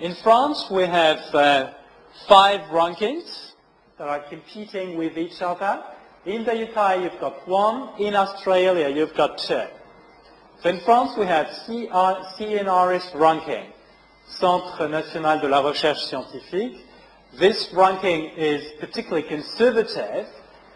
In 0.00 0.14
France, 0.22 0.66
we 0.70 0.84
have 0.84 1.34
uh, 1.34 1.72
five 2.28 2.60
rankings 2.70 3.52
that 3.98 4.08
are 4.08 4.20
competing 4.20 4.96
with 4.96 5.16
each 5.16 5.40
other 5.40 5.82
In 6.26 6.42
the 6.42 6.68
UK, 6.68 7.04
you've 7.04 7.20
got 7.20 7.46
one. 7.46 7.90
In 8.00 8.16
Australia, 8.16 8.88
you've 8.88 9.14
got 9.14 9.38
two. 9.38 9.62
So 10.60 10.68
in 10.68 10.80
France, 10.80 11.16
we 11.16 11.24
have 11.24 11.46
CNRS 11.46 13.14
ranking, 13.14 13.72
Centre 14.26 14.88
National 14.88 15.38
de 15.38 15.46
la 15.46 15.60
Recherche 15.60 16.00
Scientifique. 16.00 16.84
This 17.38 17.72
ranking 17.72 18.24
is 18.36 18.72
particularly 18.80 19.22
conservative 19.22 20.26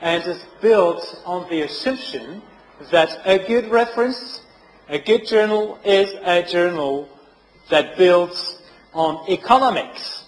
and 0.01 0.23
is 0.25 0.41
built 0.61 1.21
on 1.27 1.51
the 1.51 1.63
assumption 1.63 2.43
that 2.93 3.21
a 3.25 3.39
good 3.39 3.69
reference, 3.73 4.43
a 4.89 5.01
good 5.01 5.27
journal 5.27 5.81
is 5.85 6.15
a 6.23 6.45
journal 6.45 7.09
that 7.71 7.99
builds 7.99 8.60
on 8.93 9.29
economics. 9.31 10.25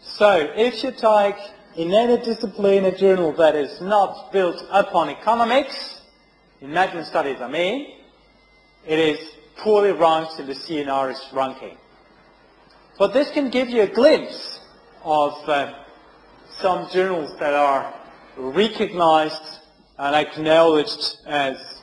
So 0.00 0.52
if 0.54 0.82
you 0.82 0.92
take 0.92 1.36
in 1.76 1.92
any 1.92 2.22
discipline 2.22 2.84
a 2.84 2.96
journal 2.96 3.32
that 3.32 3.54
is 3.56 3.80
not 3.80 4.32
built 4.32 4.64
upon 4.70 5.10
economics, 5.10 6.00
in 6.60 6.72
management 6.72 7.06
studies 7.06 7.40
I 7.40 7.48
mean, 7.48 7.94
it 8.86 8.98
is 8.98 9.18
poorly 9.56 9.92
ranked 9.92 10.38
in 10.38 10.46
the 10.46 10.54
CNRS 10.54 11.32
ranking. 11.32 11.76
But 12.98 13.12
this 13.12 13.30
can 13.30 13.50
give 13.50 13.68
you 13.68 13.82
a 13.82 13.86
glimpse 13.88 14.60
of 15.02 15.32
uh, 15.48 15.74
some 16.60 16.88
journals 16.90 17.36
that 17.38 17.54
are 17.54 17.92
recognized 18.36 19.60
and 19.98 20.14
acknowledged 20.14 21.18
as 21.26 21.82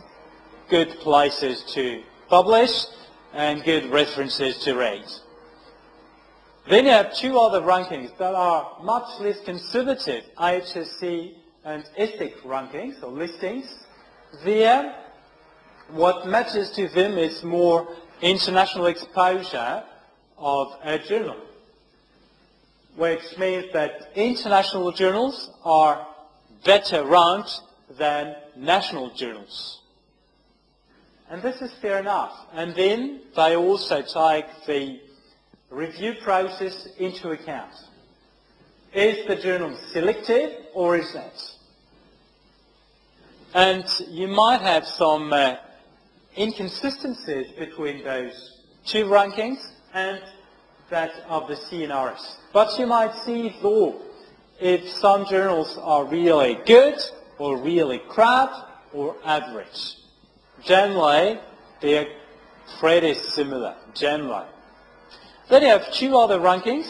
good 0.70 0.90
places 1.00 1.64
to 1.74 2.02
publish 2.30 2.86
and 3.34 3.64
good 3.64 3.86
references 3.92 4.58
to 4.60 4.76
read. 4.76 5.04
Then 6.70 6.86
you 6.86 6.92
have 6.92 7.16
two 7.16 7.40
other 7.40 7.62
rankings 7.62 8.16
that 8.18 8.36
are 8.36 8.78
much 8.84 9.20
less 9.20 9.40
conservative, 9.42 10.24
IHSC 10.38 11.34
and 11.66 11.84
ISTIC 11.98 12.42
rankings, 12.44 13.02
or 13.04 13.12
listings. 13.12 13.66
There, 14.44 14.96
what 15.90 16.28
matters 16.28 16.72
to 16.72 16.88
them 16.88 17.18
is 17.18 17.44
more 17.44 17.88
international 18.22 18.86
exposure 18.88 19.84
of 20.38 20.74
a 20.84 21.00
journal, 21.00 21.38
which 22.96 23.38
means 23.38 23.66
that 23.74 24.12
international 24.16 24.92
journals 24.92 25.50
are 25.64 26.08
better 26.64 27.04
ranked 27.04 27.60
than 27.98 28.36
national 28.56 29.10
journals. 29.12 29.82
And 31.30 31.42
this 31.42 31.62
is 31.62 31.72
fair 31.82 32.00
enough. 32.00 32.34
And 32.54 32.76
then 32.76 33.22
they 33.36 33.56
also 33.56 34.02
take 34.02 34.46
the 34.68 35.00
review 35.72 36.16
process 36.22 36.88
into 37.00 37.32
account. 37.32 37.72
Is 38.94 39.26
the 39.26 39.38
journal 39.38 39.76
selective 39.94 40.52
or 40.74 40.98
is 40.98 41.16
it? 41.16 41.56
And 43.54 43.86
you 44.10 44.28
might 44.28 44.62
have 44.62 44.86
some 44.86 45.32
uh, 45.32 45.56
inconsistencies 46.38 47.52
between 47.58 48.04
those 48.04 48.62
two 48.86 49.06
rankings 49.06 49.66
and 49.94 50.22
that 50.90 51.12
of 51.28 51.48
the 51.48 51.56
CNRS. 51.56 52.36
But 52.52 52.78
you 52.78 52.86
might 52.86 53.16
see 53.16 53.56
though 53.62 54.02
if 54.60 54.88
some 54.90 55.26
journals 55.26 55.78
are 55.78 56.06
really 56.06 56.60
good 56.66 57.00
or 57.38 57.58
really 57.58 58.00
crap 58.10 58.52
or 58.94 59.16
average. 59.24 59.96
Generally, 60.64 61.40
they 61.82 61.98
are 61.98 62.08
pretty 62.80 63.14
similar, 63.14 63.76
generally. 63.94 64.48
Then 65.52 65.64
you 65.64 65.68
have 65.68 65.92
two 65.92 66.18
other 66.18 66.40
rankings, 66.40 66.88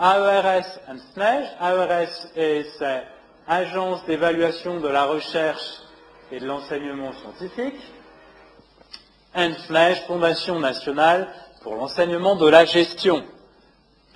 AERES 0.00 0.66
and 0.88 1.00
FNEGE. 1.14 1.48
AERES 1.60 2.26
is 2.34 2.82
uh, 2.82 3.04
Agence 3.48 4.04
d'évaluation 4.04 4.82
de 4.82 4.88
la 4.88 5.04
recherche 5.04 5.78
et 6.32 6.40
de 6.40 6.46
l'enseignement 6.46 7.12
scientifique, 7.22 7.80
and 9.32 9.56
FNEGE, 9.68 10.00
Fondation 10.08 10.58
nationale 10.58 11.32
pour 11.62 11.76
l'enseignement 11.76 12.34
de 12.34 12.48
la 12.48 12.64
gestion. 12.64 13.24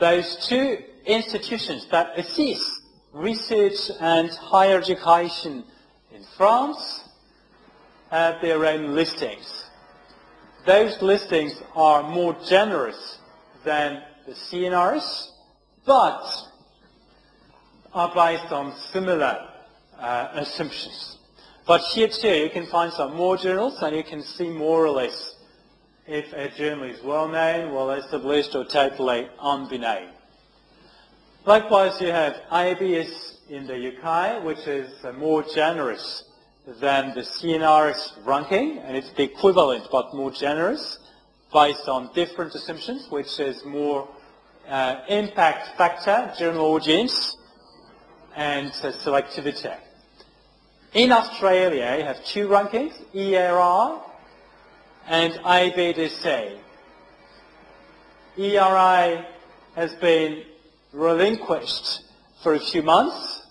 Those 0.00 0.44
two 0.48 0.78
institutions 1.06 1.86
that 1.92 2.18
assist 2.18 2.68
research 3.12 3.92
and 4.00 4.28
higher 4.30 4.78
education 4.78 5.62
in 6.12 6.24
France 6.36 7.04
have 8.10 8.42
their 8.42 8.66
own 8.66 8.96
listings. 8.96 9.70
Those 10.66 11.00
listings 11.00 11.62
are 11.76 12.02
more 12.02 12.34
generous 12.48 13.20
than 13.64 14.02
the 14.26 14.32
CNRs, 14.32 15.30
but 15.84 16.24
are 17.94 18.12
based 18.14 18.52
on 18.52 18.72
similar 18.92 19.48
uh, 19.98 20.28
assumptions. 20.34 21.18
But 21.66 21.82
here 21.92 22.08
too, 22.08 22.28
you 22.28 22.50
can 22.50 22.66
find 22.66 22.92
some 22.92 23.14
more 23.14 23.36
journals 23.36 23.82
and 23.82 23.94
you 23.94 24.02
can 24.02 24.22
see 24.22 24.48
more 24.48 24.84
or 24.84 24.90
less 24.90 25.36
if 26.06 26.32
a 26.32 26.48
journal 26.56 26.84
is 26.84 27.02
well 27.02 27.28
known, 27.28 27.72
well 27.72 27.90
established, 27.92 28.54
or 28.56 28.64
totally 28.64 29.28
unbeknown. 29.38 30.08
Likewise, 31.44 32.00
you 32.00 32.08
have 32.08 32.34
IABS 32.50 33.48
in 33.48 33.66
the 33.66 33.96
UK, 33.96 34.44
which 34.44 34.66
is 34.66 34.90
more 35.16 35.44
generous 35.54 36.24
than 36.80 37.14
the 37.14 37.20
CNRS 37.20 38.24
ranking, 38.24 38.78
and 38.78 38.96
it's 38.96 39.10
the 39.12 39.24
equivalent 39.24 39.88
but 39.90 40.14
more 40.14 40.30
generous 40.30 40.98
based 41.52 41.88
on 41.88 42.10
different 42.14 42.54
assumptions, 42.54 43.06
which 43.10 43.38
is 43.38 43.64
more 43.64 44.08
uh, 44.68 45.00
impact 45.08 45.76
factor, 45.76 46.32
journal 46.38 46.64
audience, 46.66 47.36
and 48.34 48.68
uh, 48.68 48.92
selectivity. 48.92 49.76
In 50.94 51.12
Australia, 51.12 51.96
you 51.98 52.04
have 52.04 52.24
two 52.24 52.48
rankings, 52.48 52.94
ERA 53.14 54.00
and 55.06 55.32
ABDC. 55.34 56.58
ERA 58.38 59.26
has 59.74 59.94
been 59.94 60.44
relinquished 60.92 62.02
for 62.42 62.54
a 62.54 62.60
few 62.60 62.82
months 62.82 63.46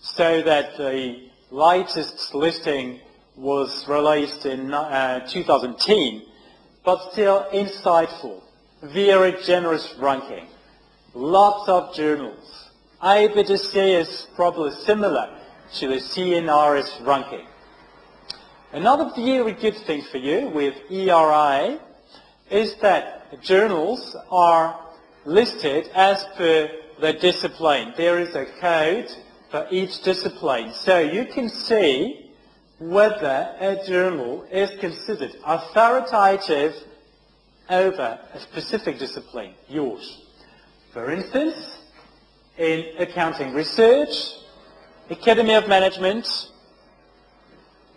so 0.00 0.42
that 0.42 0.76
the 0.76 1.28
latest 1.50 2.34
listing 2.34 3.00
was 3.36 3.86
released 3.88 4.46
in 4.46 4.72
uh, 4.72 5.26
2010 5.28 6.22
but 6.84 7.12
still 7.12 7.46
insightful, 7.52 8.42
very 8.82 9.34
generous 9.42 9.94
ranking. 9.98 10.46
Lots 11.14 11.68
of 11.68 11.94
journals. 11.94 12.70
ABDC 13.02 14.00
is 14.00 14.26
probably 14.36 14.70
similar 14.70 15.28
to 15.74 15.88
the 15.88 15.96
CNRS 15.96 17.06
ranking. 17.06 17.46
Another 18.72 19.10
very 19.16 19.52
good 19.52 19.76
thing 19.86 20.02
for 20.02 20.18
you 20.18 20.48
with 20.48 20.74
ERA 20.90 21.80
is 22.50 22.74
that 22.76 23.42
journals 23.42 24.16
are 24.30 24.78
listed 25.24 25.88
as 25.94 26.24
per 26.36 26.70
the 27.00 27.12
discipline. 27.14 27.94
There 27.96 28.18
is 28.18 28.34
a 28.34 28.46
code 28.60 29.10
for 29.50 29.66
each 29.70 30.02
discipline. 30.02 30.72
So 30.72 30.98
you 30.98 31.26
can 31.26 31.48
see 31.48 32.29
whether 32.80 33.54
a 33.60 33.76
journal 33.86 34.44
is 34.50 34.70
considered 34.80 35.36
authoritative 35.44 36.74
over 37.68 38.18
a 38.32 38.40
specific 38.40 38.98
discipline, 38.98 39.52
yours. 39.68 40.22
For 40.92 41.10
instance, 41.10 41.78
in 42.56 42.86
accounting 42.98 43.52
research, 43.52 44.08
Academy 45.10 45.54
of 45.54 45.68
Management 45.68 46.26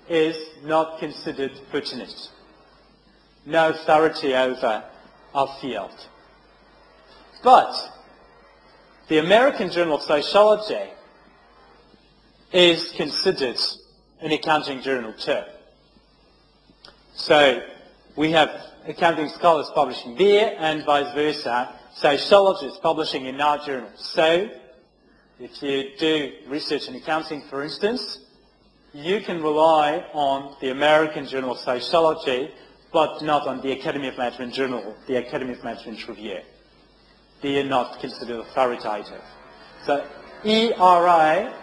is 0.10 0.38
not 0.64 1.00
considered 1.00 1.54
pertinent. 1.72 2.32
No 3.46 3.70
authority 3.70 4.36
over 4.36 4.84
our 5.34 5.48
field. 5.62 6.08
But 7.42 7.74
the 9.08 9.20
American 9.20 9.72
Journal 9.72 9.96
of 9.96 10.04
Sociology 10.04 10.92
is 12.52 12.92
considered 12.92 13.58
an 14.24 14.32
accounting 14.32 14.82
journal 14.82 15.14
too. 15.14 15.42
So 17.14 17.62
we 18.16 18.32
have 18.32 18.50
accounting 18.88 19.30
scholars 19.30 19.70
publishing 19.76 20.16
there 20.16 20.56
and 20.58 20.84
vice 20.86 21.14
versa. 21.14 21.70
Sociologists 21.96 22.80
publishing 22.80 23.26
in 23.26 23.40
our 23.40 23.64
journal. 23.64 23.90
So 23.96 24.50
if 25.40 25.62
you 25.62 25.92
do 26.00 26.32
research 26.48 26.88
in 26.88 26.96
accounting, 26.96 27.42
for 27.50 27.64
instance, 27.64 28.20
you 28.94 29.22
can 29.22 29.44
rely 29.44 30.06
on 30.14 30.56
the 30.62 30.70
American 30.70 31.28
Journal 31.28 31.52
of 31.52 31.60
Sociology, 31.60 32.52
but 32.92 33.22
not 33.22 33.46
on 33.46 33.62
the 33.62 33.72
Academy 33.74 34.08
of 34.08 34.18
Management 34.18 34.54
Journal, 34.54 34.96
the 35.08 35.18
Academy 35.18 35.54
of 35.54 35.64
Management 35.64 36.08
Review. 36.08 36.40
They 37.42 37.60
are 37.60 37.66
not 37.66 38.00
considered 38.00 38.40
authoritative. 38.40 39.22
So 39.86 40.08
ERA 40.46 41.54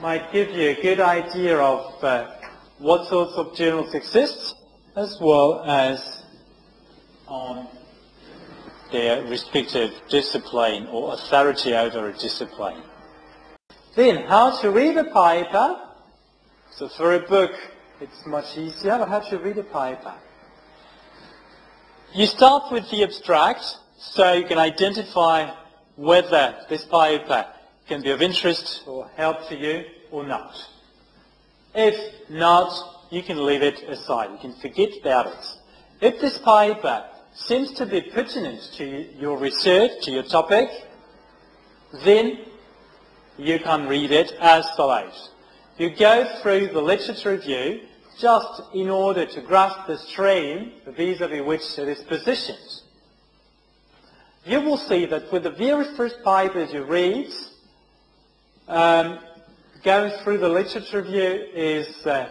might 0.00 0.32
give 0.32 0.50
you 0.50 0.70
a 0.70 0.82
good 0.82 0.98
idea 0.98 1.58
of 1.58 2.02
uh, 2.02 2.30
what 2.78 3.06
sorts 3.08 3.34
of 3.34 3.54
journals 3.54 3.94
exist, 3.94 4.54
as 4.96 5.18
well 5.20 5.62
as 5.64 6.24
on 7.26 7.68
their 8.90 9.22
respective 9.26 9.92
discipline 10.08 10.86
or 10.86 11.12
authority 11.12 11.74
over 11.74 12.08
a 12.08 12.12
discipline. 12.14 12.82
Then, 13.94 14.24
how 14.26 14.58
to 14.62 14.70
read 14.70 14.96
a 14.96 15.04
paper. 15.04 15.78
So 16.70 16.88
for 16.88 17.14
a 17.14 17.20
book, 17.20 17.52
it's 18.00 18.24
much 18.24 18.56
easier, 18.56 18.96
but 18.98 19.08
how 19.08 19.20
to 19.20 19.38
read 19.38 19.58
a 19.58 19.64
paper. 19.64 20.14
You 22.14 22.26
start 22.26 22.72
with 22.72 22.90
the 22.90 23.02
abstract, 23.02 23.76
so 23.98 24.32
you 24.32 24.46
can 24.46 24.58
identify 24.58 25.54
whether 25.96 26.56
this 26.70 26.84
paper 26.86 27.46
can 27.90 28.02
be 28.02 28.10
of 28.12 28.22
interest 28.22 28.84
or 28.86 29.10
help 29.16 29.48
to 29.48 29.56
you 29.56 29.84
or 30.12 30.24
not. 30.24 30.54
If 31.74 32.30
not, 32.30 32.70
you 33.10 33.20
can 33.20 33.44
leave 33.44 33.62
it 33.62 33.82
aside. 33.82 34.30
You 34.30 34.38
can 34.38 34.54
forget 34.60 34.90
about 35.00 35.26
it. 35.26 35.46
If 36.00 36.20
this 36.20 36.38
paper 36.38 37.04
seems 37.34 37.72
to 37.72 37.86
be 37.86 38.00
pertinent 38.00 38.60
to 38.74 38.84
your 39.18 39.36
research, 39.38 39.90
to 40.02 40.12
your 40.12 40.22
topic, 40.22 40.68
then 42.04 42.38
you 43.36 43.58
can 43.58 43.88
read 43.88 44.12
it 44.12 44.30
as 44.40 44.70
follows. 44.76 45.30
You 45.76 45.90
go 45.90 46.38
through 46.42 46.68
the 46.68 46.80
literature 46.80 47.32
review 47.32 47.80
just 48.20 48.62
in 48.72 48.88
order 48.88 49.26
to 49.26 49.40
grasp 49.40 49.88
the 49.88 49.98
stream 49.98 50.74
vis-à-vis 50.86 51.42
which 51.42 51.76
it 51.76 51.88
is 51.88 52.04
positioned. 52.04 52.82
You 54.44 54.60
will 54.60 54.76
see 54.76 55.06
that 55.06 55.32
with 55.32 55.42
the 55.42 55.50
very 55.50 55.96
first 55.96 56.22
papers 56.22 56.72
you 56.72 56.84
read, 56.84 57.32
um, 58.70 59.18
going 59.82 60.12
through 60.22 60.38
the 60.38 60.48
literature 60.48 61.02
review 61.02 61.44
is 61.52 62.06
uh, 62.06 62.28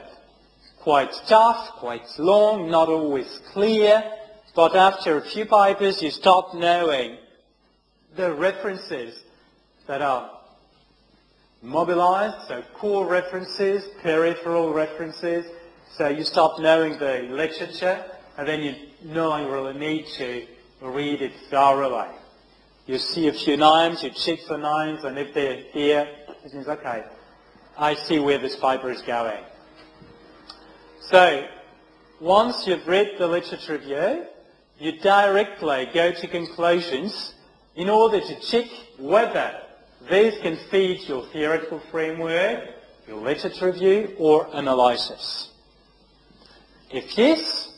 quite 0.80 1.12
tough, 1.28 1.72
quite 1.74 2.08
long, 2.18 2.72
not 2.72 2.88
always 2.88 3.42
clear, 3.52 4.02
but 4.56 4.74
after 4.74 5.18
a 5.18 5.22
few 5.22 5.46
papers 5.46 6.02
you 6.02 6.10
start 6.10 6.56
knowing 6.56 7.18
the 8.16 8.34
references 8.34 9.22
that 9.88 10.02
are 10.02 10.32
mobilized, 11.62 12.48
so 12.48 12.64
core 12.74 13.06
references, 13.06 13.84
peripheral 14.02 14.72
references, 14.72 15.46
so 15.98 16.08
you 16.08 16.24
start 16.24 16.62
knowing 16.62 16.98
the 17.00 17.28
literature, 17.30 18.02
and 18.38 18.48
then 18.48 18.64
you 18.64 18.76
no 19.04 19.28
longer 19.28 19.52
really 19.52 19.78
need 19.78 20.08
to 20.08 20.48
read 20.82 21.22
it 21.22 21.34
thoroughly. 21.50 22.08
You 22.86 22.98
see 22.98 23.28
a 23.28 23.34
few 23.34 23.58
names, 23.58 24.04
you 24.04 24.10
check 24.12 24.40
for 24.48 24.58
names, 24.58 25.04
and 25.04 25.18
if 25.20 25.34
they're 25.34 25.64
here, 25.74 26.08
it 26.44 26.54
means, 26.54 26.68
okay, 26.68 27.04
I 27.78 27.96
see 27.96 28.20
where 28.20 28.38
this 28.38 28.56
paper 28.56 28.90
is 28.92 29.02
going. 29.02 29.44
So, 31.02 31.48
once 32.20 32.68
you've 32.68 32.88
read 32.88 33.16
the 33.18 33.28
literature 33.28 33.74
review, 33.74 34.26
you 34.78 35.00
directly 35.00 35.90
go 35.94 36.12
to 36.12 36.28
conclusions 36.28 37.34
in 37.76 37.90
order 37.90 38.20
to 38.20 38.40
check 38.42 38.68
whether 38.98 39.62
these 40.10 40.38
can 40.42 40.58
feed 40.70 41.08
your 41.08 41.26
theoretical 41.28 41.80
framework, 41.92 42.70
your 43.08 43.18
literature 43.18 43.68
review, 43.68 44.16
or 44.18 44.48
analysis. 44.54 45.50
If 46.92 47.18
yes, 47.18 47.72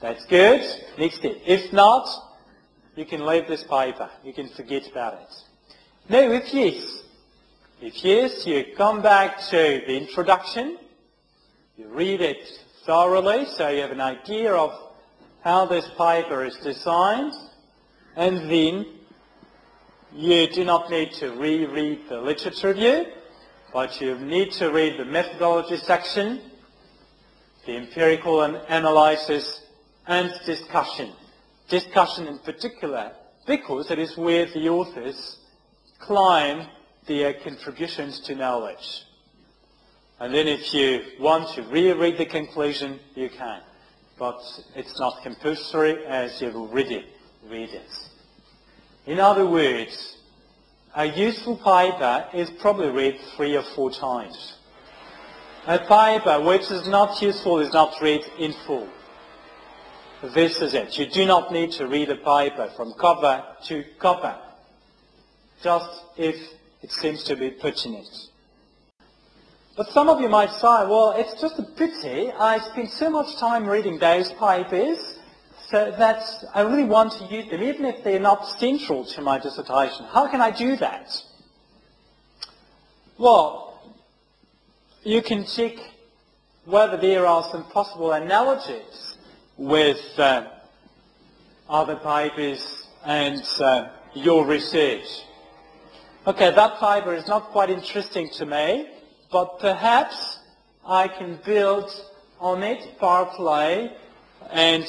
that's 0.00 0.24
good. 0.26 0.62
Next 0.98 1.16
step. 1.16 1.36
If 1.44 1.72
not, 1.72 2.08
you 2.96 3.04
can 3.04 3.24
leave 3.26 3.48
this 3.48 3.62
paper. 3.64 4.10
You 4.24 4.32
can 4.32 4.48
forget 4.48 4.90
about 4.90 5.14
it. 5.14 5.34
No, 6.08 6.32
if 6.32 6.52
yes. 6.52 7.02
If 7.82 8.04
yes, 8.04 8.46
you 8.46 8.62
come 8.76 9.00
back 9.00 9.40
to 9.48 9.82
the 9.86 9.96
introduction. 9.96 10.76
You 11.78 11.88
read 11.88 12.20
it 12.20 12.46
thoroughly 12.84 13.46
so 13.46 13.70
you 13.70 13.80
have 13.80 13.90
an 13.90 14.02
idea 14.02 14.52
of 14.52 14.78
how 15.42 15.64
this 15.64 15.88
paper 15.96 16.44
is 16.44 16.58
designed. 16.58 17.32
And 18.16 18.50
then 18.50 18.84
you 20.12 20.46
do 20.48 20.62
not 20.62 20.90
need 20.90 21.14
to 21.14 21.30
reread 21.30 22.06
the 22.10 22.20
literature 22.20 22.68
review, 22.68 23.06
but 23.72 23.98
you 23.98 24.18
need 24.18 24.52
to 24.52 24.70
read 24.70 25.00
the 25.00 25.06
methodology 25.06 25.78
section, 25.78 26.38
the 27.64 27.76
empirical 27.76 28.42
and 28.42 28.56
analysis, 28.68 29.62
and 30.06 30.30
discussion. 30.44 31.12
Discussion 31.70 32.26
in 32.26 32.40
particular, 32.40 33.12
because 33.46 33.90
it 33.90 33.98
is 33.98 34.18
where 34.18 34.44
the 34.44 34.68
authors 34.68 35.38
climb 35.98 36.66
their 37.10 37.34
contributions 37.34 38.20
to 38.20 38.36
knowledge. 38.36 39.04
And 40.20 40.32
then 40.32 40.46
if 40.46 40.72
you 40.72 41.02
want 41.18 41.48
to 41.54 41.62
reread 41.62 42.18
the 42.18 42.26
conclusion, 42.26 43.00
you 43.16 43.28
can. 43.28 43.62
But 44.16 44.40
it's 44.76 44.98
not 45.00 45.22
compulsory 45.24 46.06
as 46.06 46.40
you've 46.40 46.54
already 46.54 47.04
read 47.48 47.70
it. 47.70 47.90
In 49.06 49.18
other 49.18 49.44
words, 49.44 50.18
a 50.94 51.06
useful 51.06 51.56
paper 51.56 52.26
is 52.32 52.48
probably 52.60 52.90
read 52.90 53.18
three 53.36 53.56
or 53.56 53.64
four 53.74 53.90
times. 53.90 54.56
A 55.66 55.78
paper 55.78 56.40
which 56.42 56.70
is 56.70 56.86
not 56.86 57.20
useful 57.20 57.58
is 57.58 57.72
not 57.72 58.00
read 58.00 58.24
in 58.38 58.54
full. 58.66 58.88
This 60.34 60.60
is 60.60 60.74
it. 60.74 60.96
You 60.96 61.06
do 61.06 61.26
not 61.26 61.50
need 61.50 61.72
to 61.72 61.88
read 61.88 62.08
a 62.10 62.16
paper 62.16 62.70
from 62.76 62.92
cover 62.92 63.42
to 63.64 63.84
cover, 63.98 64.38
just 65.62 65.90
if 66.16 66.59
it 66.82 66.92
seems 66.92 67.24
to 67.24 67.36
be 67.36 67.50
pertinent. 67.50 68.08
But 69.76 69.88
some 69.92 70.08
of 70.08 70.20
you 70.20 70.28
might 70.28 70.52
say, 70.52 70.60
well, 70.62 71.14
it's 71.16 71.40
just 71.40 71.58
a 71.58 71.62
pity. 71.62 72.30
I 72.32 72.58
spent 72.58 72.90
so 72.90 73.08
much 73.08 73.36
time 73.36 73.66
reading 73.66 73.98
those 73.98 74.30
papers 74.32 75.18
so 75.68 75.94
that 75.98 76.22
I 76.54 76.62
really 76.62 76.84
want 76.84 77.12
to 77.14 77.24
use 77.26 77.48
them, 77.50 77.62
even 77.62 77.84
if 77.84 78.02
they're 78.02 78.18
not 78.18 78.46
central 78.58 79.04
to 79.04 79.22
my 79.22 79.38
dissertation. 79.38 80.04
How 80.06 80.28
can 80.28 80.40
I 80.40 80.50
do 80.50 80.76
that? 80.76 81.22
Well, 83.16 83.80
you 85.04 85.22
can 85.22 85.46
check 85.46 85.74
whether 86.64 86.96
there 86.96 87.26
are 87.26 87.42
some 87.50 87.64
possible 87.64 88.12
analogies 88.12 89.16
with 89.56 90.18
uh, 90.18 90.48
other 91.68 91.96
papers 91.96 92.86
and 93.04 93.42
uh, 93.60 93.88
your 94.14 94.44
research. 94.44 95.06
Okay, 96.26 96.50
that 96.50 96.78
fiber 96.78 97.14
is 97.14 97.26
not 97.28 97.44
quite 97.44 97.70
interesting 97.70 98.28
to 98.34 98.44
me, 98.44 98.90
but 99.32 99.58
perhaps 99.58 100.40
I 100.86 101.08
can 101.08 101.38
build 101.46 101.90
on 102.38 102.62
it 102.62 102.98
partly 102.98 103.90
and 104.50 104.86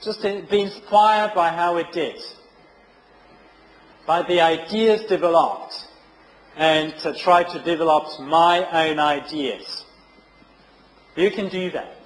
just 0.00 0.22
be 0.22 0.60
inspired 0.60 1.34
by 1.34 1.48
how 1.48 1.78
it 1.78 1.90
did, 1.90 2.22
by 4.06 4.22
the 4.22 4.40
ideas 4.40 5.02
developed, 5.06 5.88
and 6.56 6.96
to 6.98 7.12
try 7.12 7.42
to 7.42 7.58
develop 7.64 8.20
my 8.20 8.88
own 8.88 9.00
ideas. 9.00 9.84
You 11.16 11.32
can 11.32 11.48
do 11.48 11.72
that. 11.72 11.96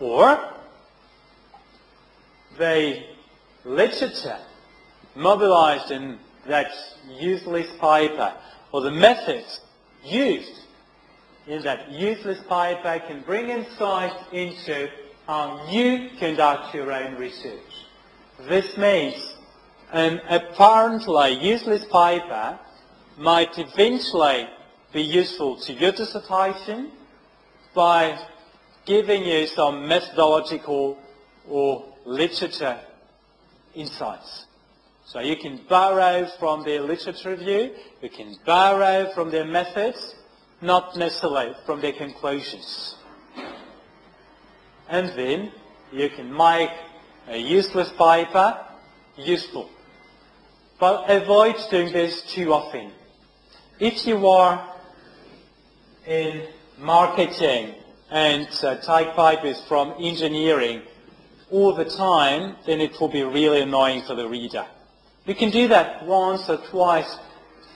Or 0.00 0.54
the 2.56 3.02
literature 3.66 4.38
mobilized 5.14 5.90
in 5.90 6.18
that 6.48 6.70
useless 7.08 7.70
paper, 7.80 8.34
or 8.72 8.80
the 8.80 8.90
methods 8.90 9.60
used 10.04 10.52
in 11.46 11.62
that 11.62 11.90
useless 11.90 12.38
paper 12.48 13.02
can 13.06 13.20
bring 13.22 13.48
insight 13.48 14.12
into 14.32 14.88
how 15.26 15.66
you 15.70 16.10
conduct 16.18 16.74
your 16.74 16.92
own 16.92 17.16
research. 17.16 17.86
This 18.48 18.76
means 18.76 19.36
an 19.92 20.20
apparently 20.28 21.32
useless 21.32 21.84
paper 21.84 22.58
might 23.16 23.58
eventually 23.58 24.48
be 24.92 25.02
useful 25.02 25.56
to 25.56 25.72
your 25.72 25.92
dissertation 25.92 26.90
by 27.74 28.18
giving 28.84 29.24
you 29.24 29.46
some 29.46 29.86
methodological 29.86 30.98
or 31.48 31.84
literature 32.04 32.78
insights. 33.74 34.46
So 35.08 35.20
you 35.20 35.36
can 35.36 35.60
borrow 35.68 36.26
from 36.38 36.64
their 36.64 36.82
literature 36.82 37.30
review, 37.30 37.74
you 38.02 38.10
can 38.10 38.36
borrow 38.44 39.10
from 39.14 39.30
their 39.30 39.46
methods, 39.46 40.14
not 40.60 40.96
necessarily 40.96 41.54
from 41.64 41.80
their 41.80 41.92
conclusions 41.92 42.94
and 44.88 45.08
then 45.10 45.52
you 45.92 46.08
can 46.08 46.34
make 46.34 46.70
a 47.28 47.36
useless 47.36 47.90
paper 47.90 48.58
useful. 49.16 49.68
But 50.80 51.10
avoid 51.10 51.56
doing 51.70 51.92
this 51.92 52.22
too 52.22 52.52
often. 52.52 52.92
If 53.78 54.06
you 54.06 54.26
are 54.26 54.74
in 56.06 56.46
marketing 56.78 57.74
and 58.10 58.48
uh, 58.62 58.76
take 58.76 59.14
papers 59.14 59.60
from 59.68 59.94
engineering 60.00 60.82
all 61.50 61.74
the 61.74 61.84
time, 61.84 62.56
then 62.66 62.80
it 62.80 62.98
will 63.00 63.08
be 63.08 63.22
really 63.22 63.62
annoying 63.62 64.02
for 64.06 64.14
the 64.14 64.28
reader. 64.28 64.66
You 65.28 65.34
can 65.34 65.50
do 65.50 65.68
that 65.68 66.06
once 66.06 66.48
or 66.48 66.56
twice 66.56 67.18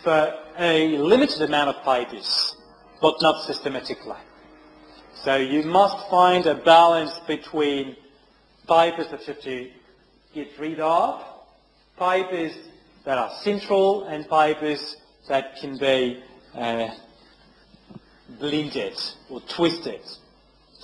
for 0.02 0.34
a 0.58 0.96
limited 0.96 1.42
amount 1.42 1.68
of 1.68 1.84
papers, 1.84 2.56
but 3.02 3.20
not 3.20 3.44
systematically. 3.44 4.16
So 5.22 5.36
you 5.36 5.62
must 5.64 6.08
find 6.08 6.46
a 6.46 6.54
balance 6.54 7.12
between 7.26 7.96
papers 8.66 9.08
that 9.08 9.20
you 9.28 9.34
have 9.34 9.42
to 9.42 9.70
get 10.32 10.48
rid 10.58 10.80
of, 10.80 11.22
papers 11.98 12.54
that 13.04 13.18
are 13.18 13.30
central, 13.42 14.04
and 14.04 14.26
papers 14.26 14.96
that 15.28 15.56
can 15.60 15.76
be 15.76 16.22
uh, 16.54 16.88
blended 18.40 18.98
or 19.28 19.42
twisted 19.42 20.00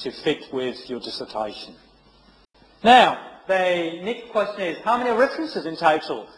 to 0.01 0.11
fit 0.11 0.53
with 0.53 0.91
your 0.91 1.01
dissertation. 1.01 1.75
Now, 2.85 3.39
the 3.49 4.03
next 4.03 4.29
question 4.33 4.61
is, 4.61 4.79
how 4.85 4.99
many 4.99 5.17
references 5.17 5.65
in 5.65 5.75
total? 5.75 6.29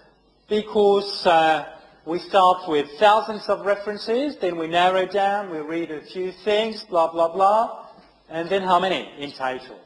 Because 0.50 1.26
uh, 1.26 1.64
we 2.04 2.18
start 2.18 2.68
with 2.68 2.90
thousands 2.98 3.48
of 3.48 3.64
references, 3.64 4.36
then 4.36 4.56
we 4.56 4.66
narrow 4.66 5.06
down, 5.06 5.48
we 5.48 5.60
read 5.60 5.92
a 5.92 6.02
few 6.02 6.32
things, 6.44 6.84
blah, 6.84 7.10
blah, 7.10 7.32
blah, 7.32 7.86
and 8.28 8.48
then 8.50 8.62
how 8.62 8.80
many 8.80 9.08
in 9.16 9.30
total? 9.30 9.78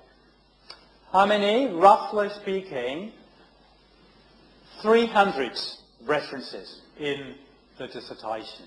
How 1.13 1.27
many, 1.27 1.73
roughly 1.73 2.31
speaking, 2.31 3.13
300 4.81 5.53
references 6.07 6.81
in 6.99 7.35
the 7.79 7.87
dissertation. 7.87 8.65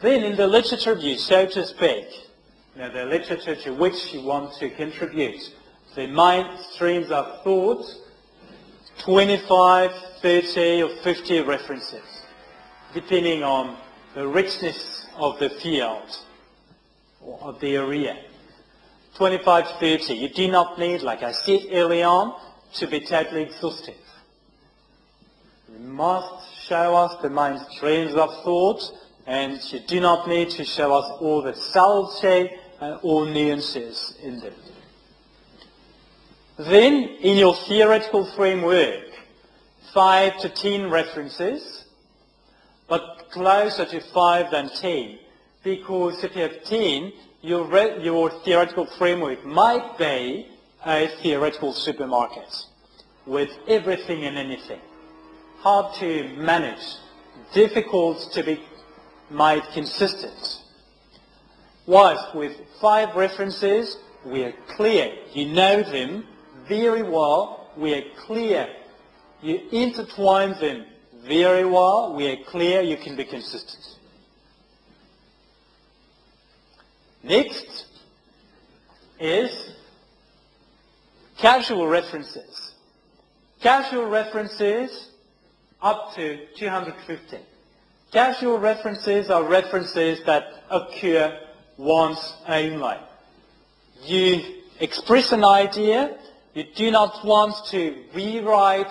Then 0.00 0.24
in 0.24 0.36
the 0.36 0.46
literature 0.46 0.94
review, 0.94 1.18
so 1.18 1.46
to 1.46 1.66
speak, 1.66 2.06
you 2.74 2.82
know, 2.82 2.90
the 2.90 3.04
literature 3.04 3.56
to 3.56 3.74
which 3.74 4.12
you 4.12 4.22
want 4.22 4.54
to 4.60 4.70
contribute, 4.70 5.42
the 5.94 6.06
main 6.06 6.46
streams 6.72 7.10
of 7.10 7.42
thought, 7.42 7.84
25, 8.98 9.92
30 10.22 10.82
or 10.82 10.88
50 10.88 11.40
references, 11.42 12.24
depending 12.94 13.42
on 13.42 13.76
the 14.14 14.26
richness 14.26 15.06
of 15.16 15.38
the 15.38 15.50
field 15.50 16.18
or 17.20 17.38
of 17.40 17.60
the 17.60 17.76
area. 17.76 18.16
25, 19.16 19.66
30. 19.80 20.14
You 20.14 20.28
do 20.28 20.50
not 20.50 20.78
need, 20.78 21.02
like 21.02 21.22
I 21.22 21.32
said 21.32 21.60
early 21.72 22.02
on, 22.02 22.38
to 22.74 22.86
be 22.86 23.00
totally 23.00 23.42
exhaustive. 23.42 23.94
You 25.72 25.78
must 25.78 26.66
show 26.66 26.94
us 26.96 27.16
the 27.22 27.30
main 27.30 27.58
streams 27.70 28.14
of 28.14 28.30
thought, 28.44 28.82
and 29.26 29.60
you 29.72 29.80
do 29.80 30.00
not 30.00 30.28
need 30.28 30.50
to 30.50 30.64
show 30.64 30.94
us 30.94 31.10
all 31.20 31.42
the 31.42 31.54
subtlety 31.54 32.50
and 32.80 32.98
all 33.02 33.24
nuances 33.24 34.14
in 34.22 34.40
them. 34.40 34.54
Then, 36.58 36.94
in 37.20 37.36
your 37.36 37.54
theoretical 37.54 38.24
framework, 38.34 39.04
5 39.92 40.38
to 40.38 40.48
10 40.48 40.90
references, 40.90 41.84
but 42.88 43.30
closer 43.30 43.84
to 43.84 44.00
5 44.00 44.50
than 44.50 44.70
10, 44.70 45.18
because 45.62 46.24
if 46.24 46.34
you 46.34 46.42
have 46.42 46.64
10, 46.64 47.12
your, 47.42 47.98
your 47.98 48.30
theoretical 48.42 48.86
framework 48.96 49.44
might 49.44 49.98
be 49.98 50.48
a 50.86 51.08
theoretical 51.22 51.74
supermarket 51.74 52.64
with 53.26 53.50
everything 53.68 54.24
and 54.24 54.38
anything. 54.38 54.80
Hard 55.58 55.94
to 55.96 56.28
manage, 56.36 56.96
difficult 57.52 58.32
to 58.32 58.42
be 58.42 58.60
made 59.30 59.62
consistent. 59.74 60.62
Whilst 61.84 62.34
with 62.34 62.56
five 62.80 63.14
references, 63.14 63.98
we 64.24 64.44
are 64.44 64.54
clear. 64.76 65.12
You 65.34 65.46
know 65.46 65.82
them 65.82 66.26
very 66.68 67.02
well. 67.02 67.70
We 67.76 67.94
are 67.94 68.02
clear. 68.26 68.68
You 69.42 69.60
intertwine 69.70 70.58
them 70.60 70.86
very 71.24 71.64
well. 71.64 72.14
We 72.14 72.28
are 72.28 72.44
clear. 72.44 72.80
You 72.80 72.96
can 72.96 73.16
be 73.16 73.24
consistent. 73.24 73.96
Next 77.22 77.86
is 79.18 79.74
casual 81.38 81.88
references. 81.88 82.74
Casual 83.60 84.06
references 84.06 85.10
up 85.82 86.14
to 86.14 86.46
250. 86.56 87.38
Casual 88.12 88.58
references 88.58 89.30
are 89.30 89.42
references 89.42 90.20
that 90.24 90.44
occur 90.70 91.38
once 91.76 92.34
only. 92.46 92.96
You 94.04 94.62
express 94.78 95.32
an 95.32 95.44
idea, 95.44 96.16
you 96.56 96.64
do 96.74 96.90
not 96.90 97.22
want 97.22 97.54
to 97.66 98.02
rewrite 98.14 98.90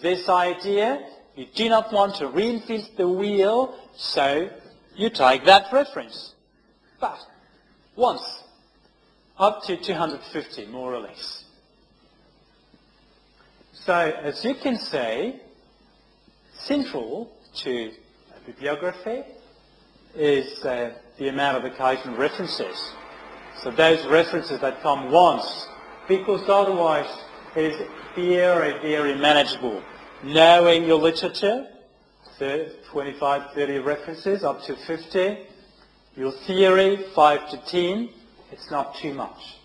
this 0.00 0.28
idea, 0.28 1.04
you 1.34 1.46
do 1.52 1.68
not 1.68 1.92
want 1.92 2.14
to 2.14 2.28
reinvent 2.28 2.96
the 2.96 3.08
wheel, 3.08 3.74
so 3.96 4.48
you 4.94 5.10
take 5.10 5.44
that 5.44 5.72
reference. 5.72 6.34
But 7.00 7.18
once, 7.96 8.44
up 9.36 9.64
to 9.64 9.76
250 9.76 10.66
more 10.66 10.94
or 10.94 11.00
less. 11.00 11.44
So 13.72 13.94
as 13.94 14.44
you 14.44 14.54
can 14.54 14.78
see, 14.78 15.40
central 16.52 17.32
to 17.56 17.90
bibliography 18.46 19.24
is 20.14 20.64
uh, 20.64 20.92
the 21.18 21.26
amount 21.26 21.56
of 21.56 21.64
occasional 21.64 22.16
references. 22.16 22.92
So 23.56 23.72
those 23.72 24.06
references 24.06 24.60
that 24.60 24.82
come 24.82 25.10
once, 25.10 25.66
because 26.08 26.48
otherwise 26.48 27.10
it 27.56 27.72
is 27.72 27.88
very, 28.14 28.72
very 28.80 29.14
manageable. 29.14 29.82
Knowing 30.22 30.84
your 30.84 30.98
literature, 30.98 31.66
25, 32.38 33.54
30 33.54 33.78
references, 33.78 34.42
up 34.42 34.62
to 34.64 34.74
50. 34.74 35.38
Your 36.16 36.32
theory, 36.46 37.04
5 37.14 37.50
to 37.50 37.56
10, 37.66 38.08
it's 38.50 38.70
not 38.70 38.96
too 38.96 39.14
much. 39.14 39.58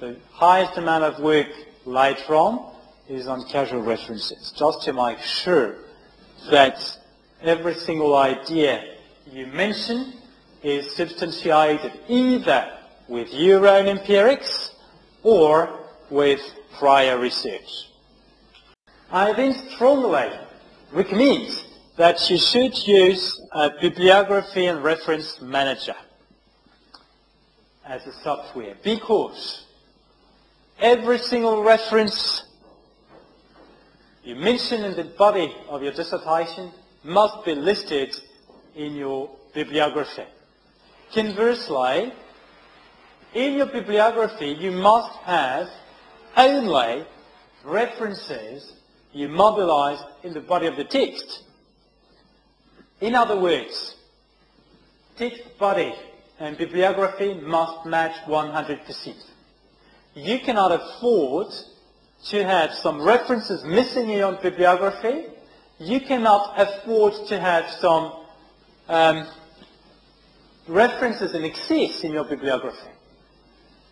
The 0.00 0.16
highest 0.30 0.78
amount 0.78 1.04
of 1.04 1.20
work 1.20 1.48
later 1.84 2.34
on 2.34 2.72
is 3.08 3.26
on 3.26 3.46
casual 3.48 3.82
references, 3.82 4.52
just 4.56 4.82
to 4.82 4.92
make 4.92 5.18
sure 5.18 5.76
that 6.50 6.98
every 7.42 7.74
single 7.74 8.16
idea 8.16 8.96
you 9.30 9.46
mention 9.46 10.14
is 10.62 10.94
substantiated 10.94 11.92
either 12.08 12.78
with 13.08 13.32
your 13.32 13.66
own 13.66 13.86
empirics 13.86 14.73
or 15.24 15.80
with 16.10 16.40
prior 16.78 17.18
research. 17.18 17.88
I 19.10 19.32
then 19.32 19.54
strongly 19.70 20.30
recommend 20.92 21.64
that 21.96 22.30
you 22.30 22.38
should 22.38 22.86
use 22.86 23.40
a 23.52 23.70
bibliography 23.80 24.66
and 24.66 24.82
reference 24.82 25.40
manager 25.40 25.96
as 27.84 28.06
a 28.06 28.12
software 28.22 28.74
because 28.82 29.66
every 30.78 31.18
single 31.18 31.62
reference 31.62 32.42
you 34.24 34.34
mention 34.36 34.84
in 34.84 34.96
the 34.96 35.04
body 35.04 35.54
of 35.68 35.82
your 35.82 35.92
dissertation 35.92 36.70
must 37.04 37.44
be 37.44 37.54
listed 37.54 38.16
in 38.74 38.96
your 38.96 39.30
bibliography. 39.52 40.24
Conversely, 41.12 42.12
in 43.34 43.54
your 43.54 43.66
bibliography, 43.66 44.56
you 44.58 44.70
must 44.70 45.16
have 45.24 45.68
only 46.36 47.04
references 47.64 48.72
you 49.12 49.28
mobilize 49.28 50.02
in 50.22 50.32
the 50.34 50.40
body 50.40 50.66
of 50.66 50.76
the 50.76 50.84
text. 50.84 51.44
In 53.00 53.14
other 53.14 53.38
words, 53.38 53.96
text 55.16 55.42
body 55.58 55.94
and 56.40 56.58
bibliography 56.58 57.34
must 57.34 57.86
match 57.86 58.16
100%. 58.26 59.14
You 60.14 60.38
cannot 60.40 60.72
afford 60.72 61.48
to 62.26 62.44
have 62.44 62.72
some 62.72 63.02
references 63.02 63.64
missing 63.64 64.10
in 64.10 64.18
your 64.18 64.32
bibliography 64.32 65.26
you 65.78 66.00
cannot 66.00 66.54
afford 66.56 67.14
to 67.28 67.40
have 67.40 67.68
some 67.70 68.12
um, 68.88 69.26
references 70.68 71.34
in 71.34 71.44
excess 71.44 72.04
in 72.04 72.12
your 72.12 72.24
bibliography. 72.24 72.90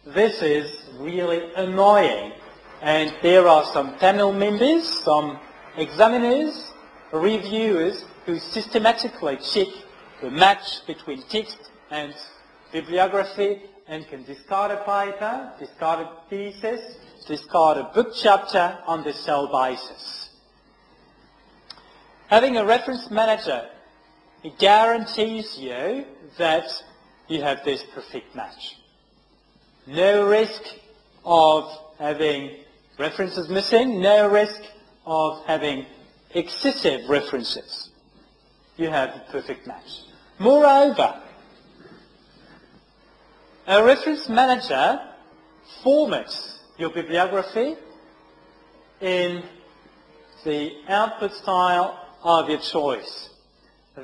This 0.04 0.42
is 0.42 0.82
really 0.98 1.54
annoying. 1.54 2.32
And 2.80 3.14
there 3.22 3.46
are 3.46 3.64
some 3.66 3.96
panel 3.98 4.32
members, 4.32 4.84
some 5.04 5.38
examiners, 5.76 6.72
reviewers 7.12 8.04
who 8.26 8.40
systematically 8.40 9.36
check 9.36 9.68
the 10.20 10.28
match 10.28 10.84
between 10.88 11.22
text 11.28 11.70
and 11.92 12.12
bibliography 12.72 13.62
and 13.86 14.04
can 14.08 14.24
discard 14.24 14.72
a 14.72 14.78
paper, 14.78 15.52
discard 15.60 16.00
a 16.00 16.10
thesis, 16.28 16.96
discard 17.28 17.78
a 17.78 17.84
book 17.94 18.12
chapter 18.12 18.78
on 18.88 19.04
the 19.04 19.12
sole 19.12 19.46
basis. 19.52 20.30
Having 22.26 22.56
a 22.56 22.64
reference 22.64 23.08
manager 23.08 23.68
guarantees 24.58 25.56
you 25.60 26.06
that 26.38 26.66
you 27.28 27.40
have 27.40 27.64
this 27.64 27.84
perfect 27.94 28.34
match. 28.34 28.81
No 29.86 30.26
risk 30.26 30.62
of 31.24 31.70
having 31.98 32.56
references 32.98 33.48
missing, 33.48 34.00
no 34.00 34.28
risk 34.28 34.60
of 35.06 35.44
having 35.46 35.86
excessive 36.34 37.08
references. 37.08 37.90
You 38.76 38.88
have 38.90 39.10
a 39.10 39.24
perfect 39.30 39.66
match. 39.66 40.02
Moreover, 40.38 41.20
a 43.66 43.84
reference 43.84 44.28
manager 44.28 45.00
formats 45.84 46.58
your 46.78 46.90
bibliography 46.90 47.76
in 49.00 49.42
the 50.44 50.72
output 50.88 51.32
style 51.32 51.98
of 52.22 52.48
your 52.48 52.58
choice. 52.58 53.30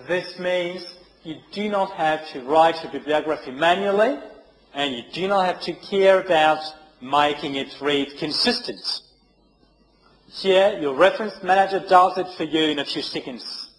This 0.07 0.39
means 0.39 0.99
you 1.25 1.37
do 1.53 1.69
not 1.69 1.93
have 1.93 2.29
to 2.33 2.43
write 2.43 2.83
your 2.83 2.93
bibliography 2.93 3.51
manually, 3.51 4.19
and 4.75 4.95
you 4.95 5.03
do 5.13 5.29
not 5.29 5.47
have 5.47 5.61
to 5.63 5.73
care 5.73 6.21
about 6.21 6.61
making 7.01 7.55
it 7.55 7.77
read 7.81 8.17
consistent. 8.19 9.01
Here, 10.31 10.79
your 10.81 10.95
reference 10.95 11.43
manager 11.43 11.81
does 11.81 12.19
it 12.19 12.29
for 12.37 12.45
you 12.45 12.65
in 12.65 12.79
a 12.79 12.85
few 12.85 13.03
seconds, 13.03 13.71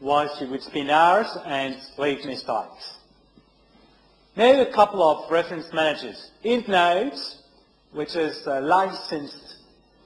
whilst 0.00 0.40
you 0.40 0.48
would 0.48 0.62
spend 0.62 0.90
hours 0.90 1.28
and 1.44 1.76
leave 1.98 2.24
mistakes. 2.24 2.98
Now 4.36 4.60
a 4.60 4.72
couple 4.72 5.02
of 5.02 5.30
reference 5.30 5.72
managers. 5.72 6.30
EndNote, 6.44 7.36
which 7.92 8.16
is 8.16 8.46
a 8.46 8.60
licensed 8.60 9.58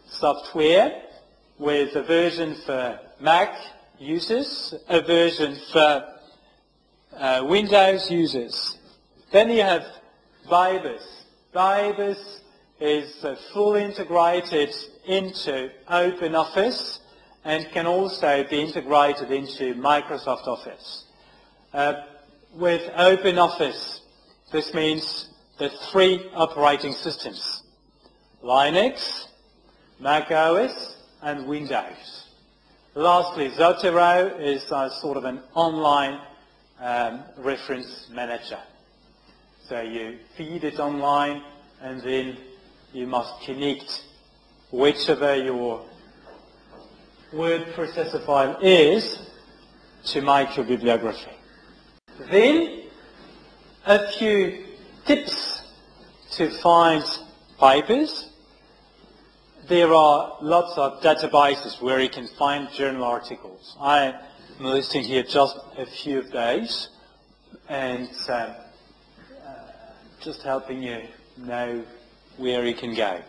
software 0.06 1.02
with 1.58 1.96
a 1.96 2.02
version 2.02 2.54
for 2.66 2.98
Mac 3.20 3.54
users, 3.98 4.74
a 4.88 5.00
version 5.00 5.56
for 5.72 6.04
uh, 7.16 7.44
Windows 7.48 8.10
users. 8.10 8.77
Then 9.30 9.50
you 9.50 9.62
have 9.62 9.84
Bibus. 10.50 11.04
Bibus 11.54 12.40
is 12.80 13.22
uh, 13.22 13.36
fully 13.52 13.84
integrated 13.84 14.74
into 15.06 15.70
OpenOffice 15.90 17.00
and 17.44 17.68
can 17.72 17.86
also 17.86 18.46
be 18.48 18.62
integrated 18.62 19.30
into 19.30 19.74
Microsoft 19.74 20.46
Office. 20.46 21.04
Uh, 21.74 21.94
with 22.54 22.80
OpenOffice, 22.92 24.00
this 24.50 24.72
means 24.72 25.28
the 25.58 25.68
three 25.92 26.26
operating 26.34 26.94
systems, 26.94 27.64
Linux, 28.42 29.26
Mac 30.00 30.30
OS, 30.30 30.96
and 31.20 31.46
Windows. 31.46 32.24
Lastly, 32.94 33.50
Zotero 33.50 34.40
is 34.40 34.64
a 34.72 34.90
sort 35.02 35.18
of 35.18 35.24
an 35.24 35.42
online 35.54 36.18
um, 36.80 37.24
reference 37.36 38.08
manager. 38.10 38.58
So 39.68 39.82
you 39.82 40.18
feed 40.34 40.64
it 40.64 40.80
online 40.80 41.42
and 41.82 42.00
then 42.00 42.38
you 42.94 43.06
must 43.06 43.42
connect 43.42 44.02
whichever 44.70 45.36
your 45.36 45.84
word 47.34 47.66
processor 47.74 48.24
file 48.24 48.56
is 48.62 49.30
to 50.06 50.22
make 50.22 50.56
your 50.56 50.64
bibliography. 50.64 51.32
Then 52.30 52.84
a 53.84 54.10
few 54.12 54.64
tips 55.04 55.70
to 56.32 56.50
find 56.62 57.04
papers. 57.60 58.30
There 59.68 59.92
are 59.92 60.38
lots 60.40 60.78
of 60.78 61.02
databases 61.02 61.82
where 61.82 62.00
you 62.00 62.08
can 62.08 62.26
find 62.38 62.72
journal 62.72 63.04
articles. 63.04 63.76
I'm 63.78 64.14
listing 64.60 65.04
here 65.04 65.24
just 65.24 65.58
a 65.76 65.84
few 65.84 66.20
of 66.20 66.30
those 66.30 66.88
and 67.68 68.08
uh, 68.30 68.54
just 70.20 70.42
helping 70.42 70.82
you 70.82 71.02
know 71.36 71.84
where 72.36 72.64
you 72.66 72.74
can 72.74 72.94
go. 72.94 73.20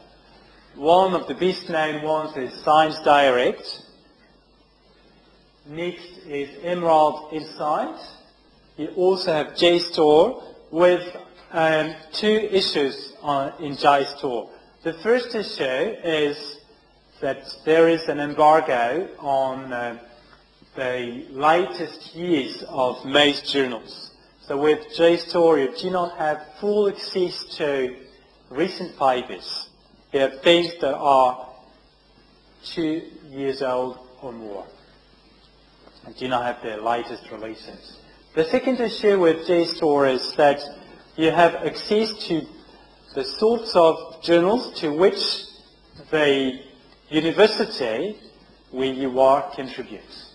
One 0.75 1.13
of 1.13 1.27
the 1.27 1.35
best 1.35 1.69
known 1.69 2.03
ones 2.03 2.35
is 2.37 2.53
Science 2.63 2.99
Direct. 3.01 3.83
Next 5.67 6.17
is 6.27 6.49
Emerald 6.63 7.33
Insight. 7.33 7.99
You 8.77 8.87
also 8.95 9.33
have 9.33 9.47
JSTOR 9.53 10.43
with 10.71 11.03
um, 11.51 11.95
two 12.13 12.47
issues 12.51 13.13
on, 13.21 13.53
in 13.59 13.75
JSTOR. 13.75 14.49
The 14.83 14.93
first 14.93 15.35
issue 15.35 15.63
is 15.63 16.59
that 17.21 17.43
there 17.65 17.89
is 17.89 18.07
an 18.07 18.19
embargo 18.19 19.09
on 19.19 19.73
uh, 19.73 19.99
the 20.75 21.25
latest 21.31 22.15
years 22.15 22.63
of 22.69 23.03
most 23.05 23.51
journals. 23.51 24.08
So 24.49 24.57
with 24.57 24.79
JSTOR, 24.97 25.61
you 25.61 25.77
do 25.77 25.91
not 25.91 26.17
have 26.17 26.43
full 26.59 26.89
access 26.89 27.43
to 27.57 27.95
recent 28.49 28.97
papers. 28.97 29.69
You 30.11 30.21
have 30.21 30.41
things 30.41 30.73
that 30.81 30.95
are 30.95 31.47
two 32.63 33.03
years 33.29 33.61
old 33.61 33.99
or 34.23 34.31
more 34.31 34.65
and 36.03 36.17
do 36.17 36.27
not 36.27 36.45
have 36.45 36.63
their 36.63 36.81
latest 36.81 37.29
releases. 37.31 37.99
The 38.33 38.45
second 38.45 38.79
issue 38.79 39.19
with 39.19 39.47
JSTOR 39.47 40.15
is 40.15 40.33
that 40.37 40.61
you 41.15 41.29
have 41.29 41.53
access 41.53 42.11
to 42.29 42.41
the 43.13 43.25
sorts 43.25 43.75
of 43.75 44.23
journals 44.23 44.79
to 44.79 44.91
which 44.91 45.43
the 46.09 46.59
university 47.09 48.17
where 48.71 48.93
you 48.93 49.19
are 49.19 49.47
contributes. 49.53 50.31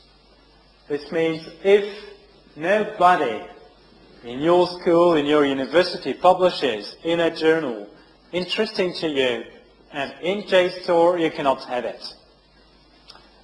This 0.87 1.11
means 1.11 1.49
if 1.65 1.99
nobody 2.55 3.45
in 4.25 4.41
your 4.41 4.67
school, 4.67 5.15
in 5.17 5.27
your 5.27 5.45
university 5.45 6.15
publishes 6.15 6.97
in 7.05 7.21
a 7.21 7.35
journal 7.35 7.87
interesting 8.33 8.95
to 8.95 9.09
you 9.09 9.45
and 9.93 10.15
in 10.23 10.43
JSTOR 10.43 11.21
you 11.21 11.31
cannot 11.31 11.65
have 11.67 11.85
it, 11.85 12.03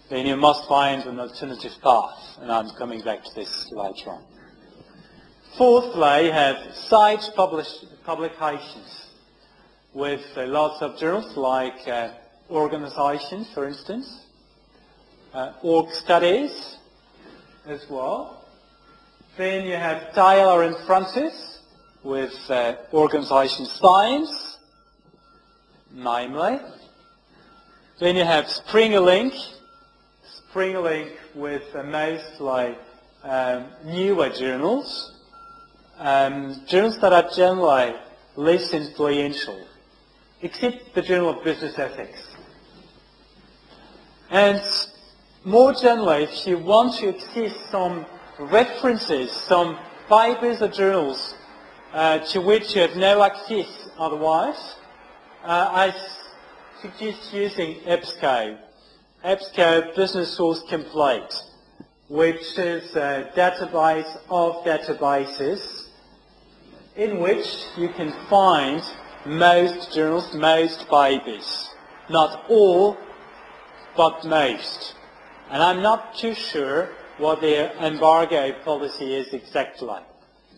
then 0.09 0.26
you 0.26 0.37
must 0.37 0.66
find 0.68 1.05
an 1.05 1.20
alternative 1.20 1.72
path. 1.83 2.39
And 2.41 2.51
I'm 2.51 2.70
coming 2.70 3.03
back 3.03 3.22
to 3.22 3.31
this 3.35 3.70
later 3.70 4.11
on. 4.11 4.24
Fourthly, 5.59 6.26
you 6.26 6.33
have 6.33 6.57
Sage 6.74 7.28
publications 8.05 9.07
with 9.93 10.24
uh, 10.37 10.47
lots 10.47 10.81
of 10.81 10.99
journals 10.99 11.37
like 11.37 11.87
uh, 11.87 12.12
organizations, 12.49 13.53
for 13.53 13.68
instance, 13.68 14.24
uh, 15.35 15.53
org 15.62 15.91
studies 15.91 16.78
as 17.66 17.85
well. 17.91 18.39
Then 19.41 19.64
you 19.64 19.76
have 19.76 20.14
Taylor 20.14 20.64
and 20.64 20.76
Francis 20.84 21.61
with 22.03 22.34
uh, 22.51 22.74
organization 22.93 23.64
science, 23.64 24.59
namely. 25.91 26.61
Then 27.99 28.16
you 28.16 28.24
have 28.26 28.45
SpringerLink, 28.45 29.32
SpringerLink 30.53 31.12
with 31.34 31.62
uh, 31.74 31.84
mostly 31.84 32.76
um, 33.24 33.64
newer 33.86 34.28
journals, 34.28 35.11
um, 35.97 36.61
journals 36.66 37.01
that 37.01 37.14
are 37.14 37.30
generally 37.34 37.95
less 38.36 38.74
influential 38.74 39.59
except 40.43 40.95
the 40.95 41.01
Journal 41.01 41.30
of 41.30 41.43
Business 41.45 41.78
Ethics. 41.78 42.36
And 44.28 44.61
more 45.47 45.72
generally, 45.72 46.24
if 46.24 46.47
you 46.47 46.59
want 46.59 46.97
to 46.97 47.09
access 47.09 47.57
some 47.70 48.05
references, 48.41 49.30
some 49.30 49.78
papers 50.09 50.62
or 50.62 50.68
journals 50.68 51.34
uh, 51.93 52.18
to 52.18 52.41
which 52.41 52.74
you 52.74 52.80
have 52.82 52.97
no 52.97 53.22
access 53.22 53.88
otherwise, 53.99 54.76
uh, 55.45 55.68
I 55.70 55.95
suggest 56.80 57.32
using 57.32 57.74
EBSCO. 57.80 58.59
EBSCO 59.24 59.95
Business 59.95 60.36
Source 60.36 60.62
Complete, 60.68 61.34
which 62.09 62.59
is 62.59 62.97
a 62.97 63.30
database 63.36 64.16
of 64.30 64.64
databases 64.64 65.88
in 66.97 67.20
which 67.20 67.47
you 67.76 67.88
can 67.91 68.12
find 68.28 68.82
most 69.26 69.93
journals, 69.93 70.34
most 70.34 70.88
papers. 70.88 71.68
Not 72.09 72.45
all, 72.49 72.97
but 73.97 74.24
most. 74.24 74.95
And 75.51 75.62
I'm 75.62 75.82
not 75.82 76.16
too 76.16 76.34
sure 76.34 76.88
what 77.21 77.41
their 77.41 77.73
embargo 77.77 78.53
policy 78.64 79.14
is 79.14 79.33
exactly. 79.33 80.01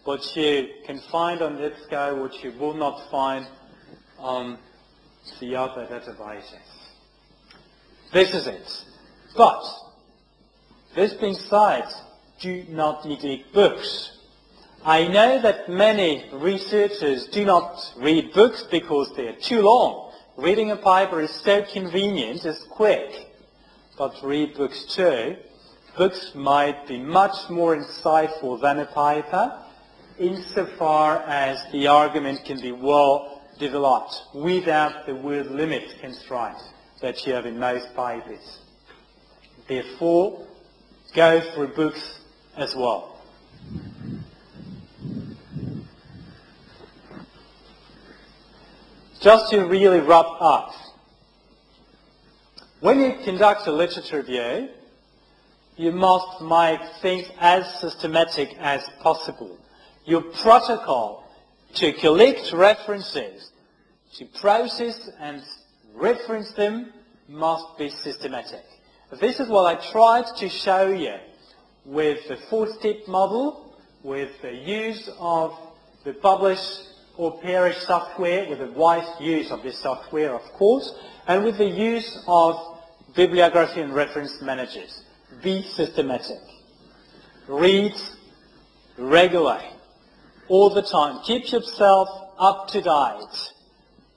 But 0.04 0.36
you 0.36 0.68
can 0.86 0.98
find 0.98 1.42
on 1.42 1.58
EBSCO 1.58 2.20
what 2.20 2.42
you 2.42 2.52
will 2.58 2.74
not 2.74 3.10
find 3.10 3.46
on 4.18 4.58
the 5.40 5.56
other 5.56 5.86
databases. 5.86 6.72
This 8.12 8.34
is 8.34 8.46
it. 8.46 8.84
But, 9.36 9.62
this 10.94 11.14
being 11.14 11.34
said, 11.34 11.84
do 12.40 12.64
not 12.68 13.04
neglect 13.04 13.52
books. 13.52 14.18
I 14.84 15.06
know 15.06 15.40
that 15.40 15.68
many 15.68 16.28
researchers 16.32 17.26
do 17.28 17.44
not 17.44 17.94
read 17.96 18.32
books 18.32 18.64
because 18.64 19.14
they 19.14 19.28
are 19.28 19.36
too 19.40 19.62
long. 19.62 20.12
Reading 20.36 20.70
a 20.72 20.76
paper 20.76 21.20
is 21.20 21.30
so 21.30 21.62
convenient, 21.62 22.44
it's 22.44 22.64
quick. 22.64 23.28
But 23.96 24.14
read 24.24 24.54
books 24.54 24.84
too. 24.84 25.36
Books 25.96 26.34
might 26.34 26.86
be 26.88 26.98
much 26.98 27.50
more 27.50 27.76
insightful 27.76 28.58
than 28.58 28.78
a 28.78 28.86
paper 28.86 29.58
insofar 30.18 31.18
as 31.26 31.62
the 31.70 31.86
argument 31.86 32.44
can 32.46 32.60
be 32.60 32.72
well 32.72 33.42
developed 33.58 34.22
without 34.34 35.04
the 35.04 35.14
word 35.14 35.50
limit 35.50 35.94
constraint 36.00 36.56
that 37.02 37.26
you 37.26 37.34
have 37.34 37.44
in 37.44 37.58
most 37.58 37.94
papers. 37.94 38.60
Therefore, 39.68 40.46
go 41.14 41.40
for 41.54 41.66
books 41.66 42.20
as 42.56 42.74
well. 42.74 43.20
Just 49.20 49.50
to 49.50 49.60
really 49.66 50.00
wrap 50.00 50.26
up, 50.40 50.72
when 52.80 52.98
you 52.98 53.14
conduct 53.24 53.66
a 53.66 53.72
literature 53.72 54.16
review, 54.16 54.68
you 55.76 55.92
must 55.92 56.42
make 56.42 56.80
things 57.00 57.26
as 57.40 57.80
systematic 57.80 58.54
as 58.58 58.88
possible. 59.00 59.58
Your 60.04 60.22
protocol 60.22 61.24
to 61.74 61.92
collect 61.94 62.52
references, 62.52 63.50
to 64.14 64.26
process 64.26 65.10
and 65.18 65.42
reference 65.94 66.52
them 66.52 66.92
must 67.28 67.78
be 67.78 67.88
systematic. 67.88 68.64
This 69.20 69.40
is 69.40 69.48
what 69.48 69.76
I 69.76 69.90
tried 69.90 70.26
to 70.38 70.48
show 70.48 70.88
you 70.88 71.16
with 71.84 72.28
the 72.28 72.36
four-step 72.48 73.08
model, 73.08 73.74
with 74.02 74.30
the 74.42 74.54
use 74.54 75.08
of 75.18 75.56
the 76.04 76.12
publish 76.14 76.60
or 77.16 77.40
perish 77.40 77.76
software, 77.78 78.48
with 78.48 78.58
the 78.58 78.72
wise 78.72 79.08
use 79.20 79.50
of 79.50 79.62
this 79.62 79.78
software, 79.78 80.34
of 80.34 80.42
course, 80.52 80.94
and 81.26 81.44
with 81.44 81.58
the 81.58 81.68
use 81.68 82.22
of 82.26 82.56
bibliography 83.14 83.80
and 83.80 83.94
reference 83.94 84.40
managers. 84.40 85.01
Be 85.42 85.62
systematic. 85.62 86.40
Read 87.48 87.94
regularly, 88.96 89.64
all 90.48 90.70
the 90.70 90.82
time. 90.82 91.20
Keep 91.24 91.50
yourself 91.50 92.08
up 92.38 92.68
to 92.68 92.80
date 92.80 93.52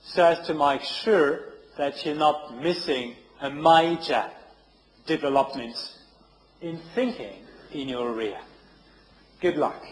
so 0.02 0.24
as 0.24 0.46
to 0.46 0.54
make 0.54 0.82
sure 0.82 1.40
that 1.76 2.04
you're 2.04 2.14
not 2.14 2.62
missing 2.62 3.16
a 3.40 3.50
major 3.50 4.30
development 5.06 5.76
in 6.60 6.78
thinking 6.94 7.42
in 7.72 7.88
your 7.88 8.12
area. 8.12 8.40
Good 9.40 9.56
luck. 9.56 9.82